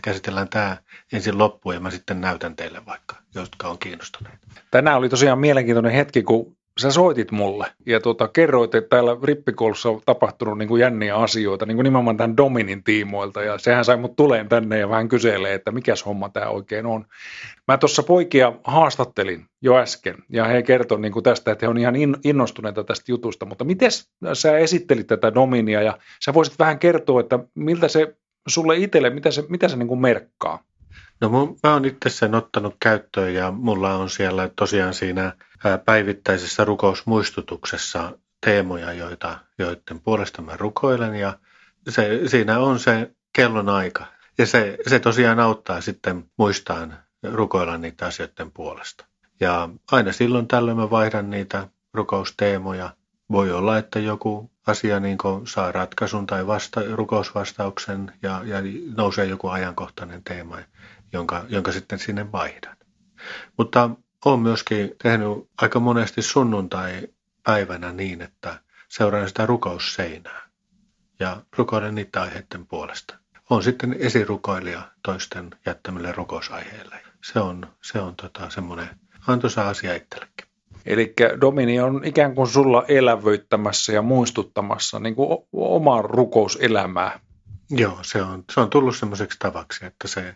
[0.03, 0.77] käsitellään tämä
[1.13, 4.39] ensin loppuun ja mä sitten näytän teille vaikka, jotka on kiinnostuneet.
[4.71, 9.89] Tänään oli tosiaan mielenkiintoinen hetki, kun sä soitit mulle ja tota, kerroit, että täällä rippikoulussa
[9.89, 13.97] on tapahtunut niin kuin jänniä asioita, niin kuin nimenomaan tämän Dominin tiimoilta ja sehän sai
[13.97, 17.07] mut tuleen tänne ja vähän kyselee, että mikäs homma tämä oikein on.
[17.69, 21.95] Mä tuossa poikia haastattelin jo äsken ja he kertoivat niin tästä, että he on ihan
[22.25, 23.91] innostuneita tästä jutusta, mutta miten
[24.33, 28.17] sä esittelit tätä Dominia ja sä voisit vähän kertoa, että miltä se
[28.49, 30.68] sulle itselle, mitä se, mitä se niin kuin merkkaa?
[31.21, 35.33] No mä oon itse sen ottanut käyttöön ja mulla on siellä tosiaan siinä
[35.85, 41.39] päivittäisessä rukousmuistutuksessa teemoja, joita, joiden puolesta mä rukoilen ja
[41.89, 44.07] se, siinä on se kellon aika.
[44.39, 46.99] Ja se, se tosiaan auttaa sitten muistaan
[47.33, 49.05] rukoilla niitä asioiden puolesta.
[49.41, 52.91] Ja aina silloin tällöin mä vaihdan niitä rukousteemoja.
[53.33, 58.57] Voi olla, että joku asia niin saa ratkaisun tai vasta, rukousvastauksen ja, ja
[58.97, 60.59] nousee joku ajankohtainen teema,
[61.13, 62.77] jonka, jonka sitten sinne vaihdan.
[63.59, 63.91] Mutta
[64.25, 65.29] olen myöskin tehnyt
[65.63, 70.49] aika monesti sunnuntai-päivänä niin, että seuraan sitä rukousseinää
[71.21, 73.19] ja rukoilen niitä aiheiden puolesta.
[73.51, 77.01] On sitten esirukoilija toisten jättämille rukousaiheille.
[77.25, 78.89] Se on, se on tota, semmoinen
[79.27, 80.49] antoisa asia itsellekin.
[80.87, 87.21] Eli Domini on ikään kuin sulla elävöittämässä ja muistuttamassa niin kuin omaa rukouselämää.
[87.71, 90.35] Joo, se on, se on tullut semmoiseksi tavaksi, että se,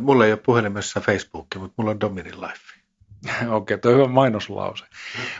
[0.00, 2.78] mulla ei ole puhelimessa Facebook, mutta mulla on Domini Life.
[3.28, 4.84] Okei, okay, tuo on hyvä mainoslause.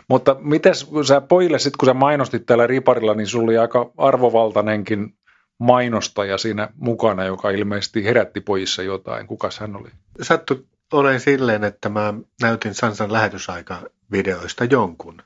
[0.08, 5.14] Mutta mites sä pojille sitten, kun sä mainostit täällä Riparilla, niin sulla oli aika arvovaltainenkin
[5.58, 9.26] mainostaja siinä mukana, joka ilmeisesti herätti pojissa jotain.
[9.26, 9.90] Kukas hän oli?
[10.22, 15.22] Sattu olen silleen, että mä näytin Sansan lähetysaika-videoista jonkun.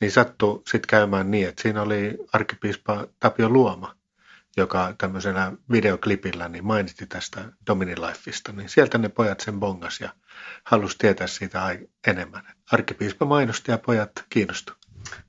[0.00, 3.94] Niin sattu sitten käymään niin, että siinä oli arkkipiispa Tapio Luoma,
[4.56, 8.52] joka tämmöisellä videoklipillä niin mainitti tästä Domini Lifeista.
[8.52, 10.14] Niin sieltä ne pojat sen bongas ja
[10.64, 12.42] halusi tietää siitä enemmän.
[12.72, 14.72] Arkkipiispa mainosti ja pojat kiinnostu.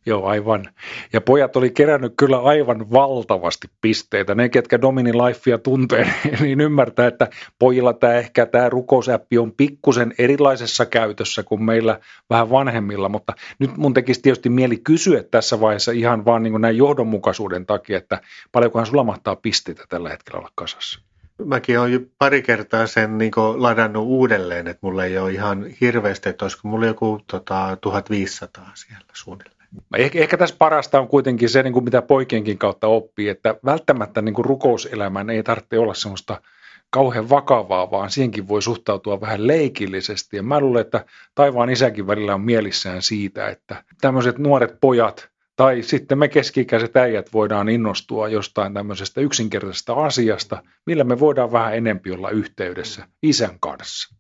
[0.06, 0.70] Joo, aivan.
[1.14, 4.36] Ja pojat oli kerännyt kyllä aivan valtavasti pisteitä.
[4.36, 7.28] Ne, ketkä Domini Lifea tuntee, niin ymmärtää, että
[7.60, 12.00] pojilla tämä ehkä tämä rukousäppi on pikkusen erilaisessa käytössä kuin meillä
[12.30, 16.78] vähän vanhemmilla, mutta nyt mun tekisi tietysti mieli kysyä tässä vaiheessa ihan vaan niin näin
[16.78, 18.22] johdonmukaisuuden takia, että
[18.52, 21.00] paljonkohan sulla mahtaa pisteitä tällä hetkellä olla kasassa?
[21.46, 26.46] Mäkin olen pari kertaa sen niin ladannut uudelleen, että mulla ei ole ihan hirveästi, että
[26.46, 29.53] olisiko mulla joku tota, 1500 siellä suunnilleen.
[29.98, 34.22] Ehkä, ehkä tässä parasta on kuitenkin se, niin kuin mitä poikienkin kautta oppii, että välttämättä
[34.22, 36.42] niin kuin rukouselämän ei tarvitse olla semmoista
[36.90, 40.38] kauhean vakavaa, vaan siihenkin voi suhtautua vähän leikillisesti.
[40.38, 41.06] Ja mä luulen, että
[41.36, 47.34] taivaan isäkin välillä on mielissään siitä, että tämmöiset nuoret pojat tai sitten me keski-ikäiset äijät
[47.34, 54.16] voidaan innostua jostain tämmöisestä yksinkertaisesta asiasta, millä me voidaan vähän enempi olla yhteydessä isän kanssa.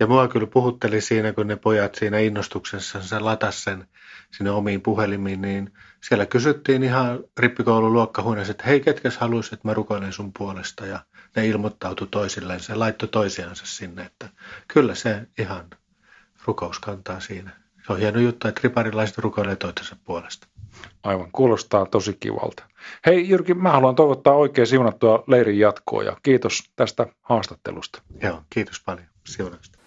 [0.00, 3.88] Ja mua kyllä puhutteli siinä, kun ne pojat siinä innostuksessa latas sen
[4.30, 9.74] sinne omiin puhelimiin, niin siellä kysyttiin ihan rippikoulun luokkahuoneessa, että hei, ketkä haluaisit, että mä
[9.74, 10.86] rukoilen sun puolesta.
[10.86, 11.00] Ja
[11.36, 14.28] ne ilmoittautui toisilleen, se laittoi toisiansa sinne, että
[14.68, 15.70] kyllä se ihan
[16.44, 17.50] rukous kantaa siinä.
[17.86, 20.46] Se on hieno juttu, että riparilaiset rukoilee toisensa puolesta.
[21.02, 22.62] Aivan, kuulostaa tosi kivalta.
[23.06, 28.02] Hei Jyrki, mä haluan toivottaa oikein siunattua leirin jatkoa ja kiitos tästä haastattelusta.
[28.22, 29.77] Joo, kiitos paljon siunausta.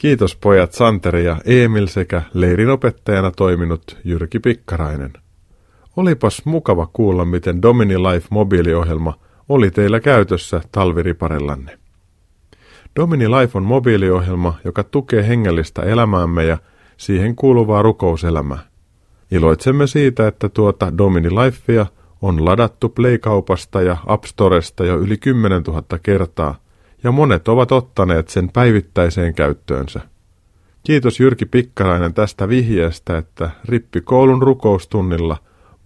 [0.00, 5.12] Kiitos pojat Santeri ja Emil sekä leirin opettajana toiminut Jyrki Pikkarainen.
[5.96, 11.78] Olipas mukava kuulla, miten Domini Life mobiiliohjelma oli teillä käytössä talviriparillanne.
[12.96, 16.58] Domini Life on mobiiliohjelma, joka tukee hengellistä elämäämme ja
[16.96, 18.58] siihen kuuluvaa rukouselämää.
[19.30, 21.86] Iloitsemme siitä, että tuota Domini Lifea
[22.22, 26.54] on ladattu Play-kaupasta ja App Storesta jo yli 10 000 kertaa,
[27.04, 30.00] ja monet ovat ottaneet sen päivittäiseen käyttöönsä.
[30.82, 35.36] Kiitos Jyrki Pikkarainen tästä vihjeestä, että rippikoulun rukoustunnilla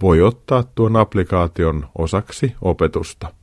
[0.03, 3.35] voi ottaa tuon applikaation osaksi opetusta.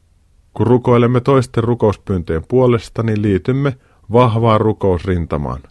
[0.53, 3.77] Kun rukoilemme toisten rukouspyyntöjen puolesta, niin liitymme
[4.11, 5.61] vahvaan rukousrintamaan.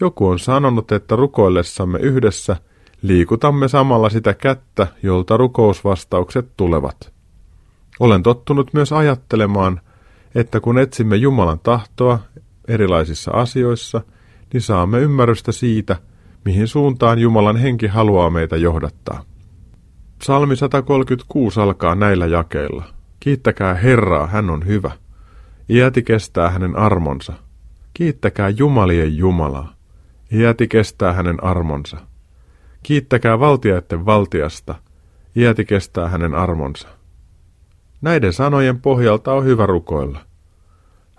[0.00, 2.56] Joku on sanonut, että rukoillessamme yhdessä
[3.02, 7.12] liikutamme samalla sitä kättä, jolta rukousvastaukset tulevat.
[8.00, 9.80] Olen tottunut myös ajattelemaan,
[10.34, 12.18] että kun etsimme Jumalan tahtoa
[12.68, 14.00] erilaisissa asioissa,
[14.52, 15.96] niin saamme ymmärrystä siitä,
[16.44, 19.24] mihin suuntaan Jumalan henki haluaa meitä johdattaa.
[20.18, 22.84] Psalmi 136 alkaa näillä jakeilla.
[23.20, 24.90] Kiittäkää Herraa, hän on hyvä.
[25.70, 27.32] Iäti kestää hänen armonsa.
[27.94, 29.74] Kiittäkää Jumalien Jumalaa.
[30.32, 31.96] Iäti kestää hänen armonsa.
[32.82, 34.74] Kiittäkää valtiaiden valtiasta.
[35.36, 36.88] Iäti kestää hänen armonsa.
[38.00, 40.20] Näiden sanojen pohjalta on hyvä rukoilla.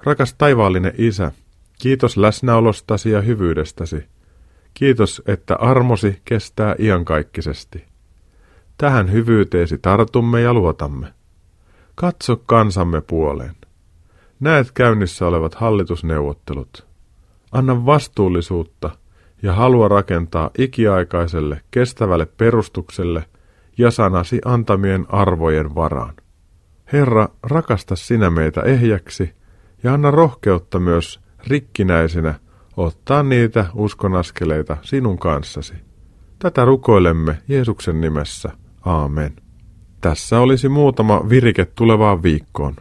[0.03, 1.31] Rakas taivaallinen Isä,
[1.81, 4.03] kiitos läsnäolostasi ja hyvyydestäsi.
[4.73, 7.85] Kiitos, että armosi kestää iankaikkisesti.
[8.77, 11.13] Tähän hyvyyteesi tartumme ja luotamme.
[11.95, 13.55] Katso kansamme puoleen.
[14.39, 16.87] Näet käynnissä olevat hallitusneuvottelut.
[17.51, 18.89] Anna vastuullisuutta
[19.43, 23.25] ja halua rakentaa ikiaikaiselle, kestävälle perustukselle
[23.77, 26.13] ja sanasi antamien arvojen varaan.
[26.93, 29.33] Herra, rakasta sinä meitä ehjäksi
[29.83, 32.33] ja anna rohkeutta myös rikkinäisinä
[32.77, 35.73] ottaa niitä uskonaskeleita sinun kanssasi.
[36.39, 38.51] Tätä rukoilemme Jeesuksen nimessä.
[38.85, 39.35] Aamen.
[40.01, 42.75] Tässä olisi muutama virike tulevaan viikkoon.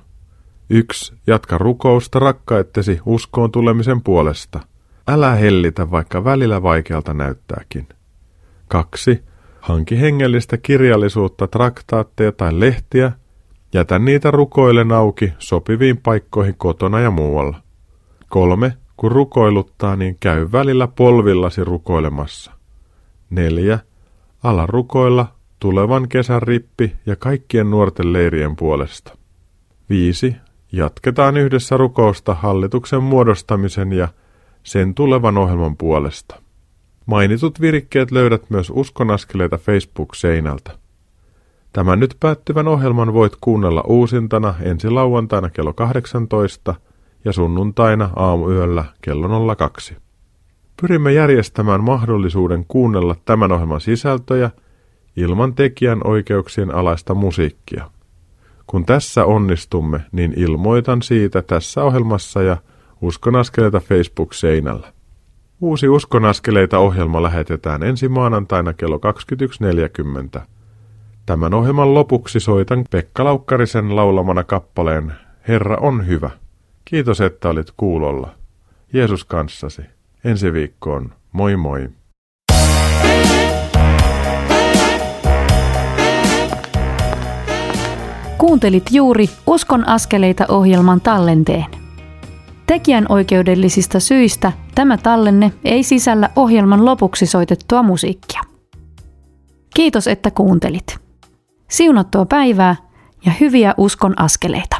[0.70, 4.60] Yksi, jatka rukousta rakkaittesi uskoon tulemisen puolesta.
[5.08, 7.88] Älä hellitä, vaikka välillä vaikealta näyttääkin.
[8.68, 9.22] Kaksi,
[9.60, 13.12] hanki hengellistä kirjallisuutta, traktaatteja tai lehtiä.
[13.72, 17.62] Jätä niitä rukoilen auki sopiviin paikkoihin kotona ja muualla.
[18.28, 22.52] Kolme, kun rukoiluttaa, niin käy välillä polvillasi rukoilemassa.
[23.30, 23.78] Neljä,
[24.42, 25.26] ala rukoilla
[25.58, 29.16] tulevan kesän rippi ja kaikkien nuorten leirien puolesta.
[29.90, 30.36] 5.
[30.72, 34.08] Jatketaan yhdessä rukousta hallituksen muodostamisen ja
[34.62, 36.42] sen tulevan ohjelman puolesta.
[37.06, 40.78] Mainitut virikkeet löydät myös uskonaskeleita Facebook-seinältä.
[41.72, 46.74] Tämän nyt päättyvän ohjelman voit kuunnella uusintana ensi lauantaina kello 18
[47.24, 49.96] ja sunnuntaina aamuyöllä kello 02.
[50.80, 54.50] Pyrimme järjestämään mahdollisuuden kuunnella tämän ohjelman sisältöjä–
[55.16, 57.90] ilman tekijän oikeuksien alaista musiikkia.
[58.66, 62.56] Kun tässä onnistumme, niin ilmoitan siitä tässä ohjelmassa ja
[63.02, 64.92] Uskonaskeleita Facebook-seinällä.
[65.60, 69.00] Uusi Uskonaskeleita ohjelma lähetetään ensi maanantaina kello
[70.36, 70.40] 21.40.
[71.26, 75.12] Tämän ohjelman lopuksi soitan Pekka Laukkarisen laulamana kappaleen
[75.48, 76.30] Herra on hyvä.
[76.84, 78.34] Kiitos, että olit kuulolla.
[78.92, 79.82] Jeesus kanssasi.
[80.24, 81.12] Ensi viikkoon.
[81.32, 81.88] Moi moi.
[88.38, 91.66] Kuuntelit juuri Uskon askeleita ohjelman tallenteen.
[92.66, 98.40] Tekijän oikeudellisista syistä tämä tallenne ei sisällä ohjelman lopuksi soitettua musiikkia.
[99.74, 101.09] Kiitos, että kuuntelit.
[101.70, 102.76] Siunattua päivää
[103.26, 104.79] ja hyviä uskon askeleita.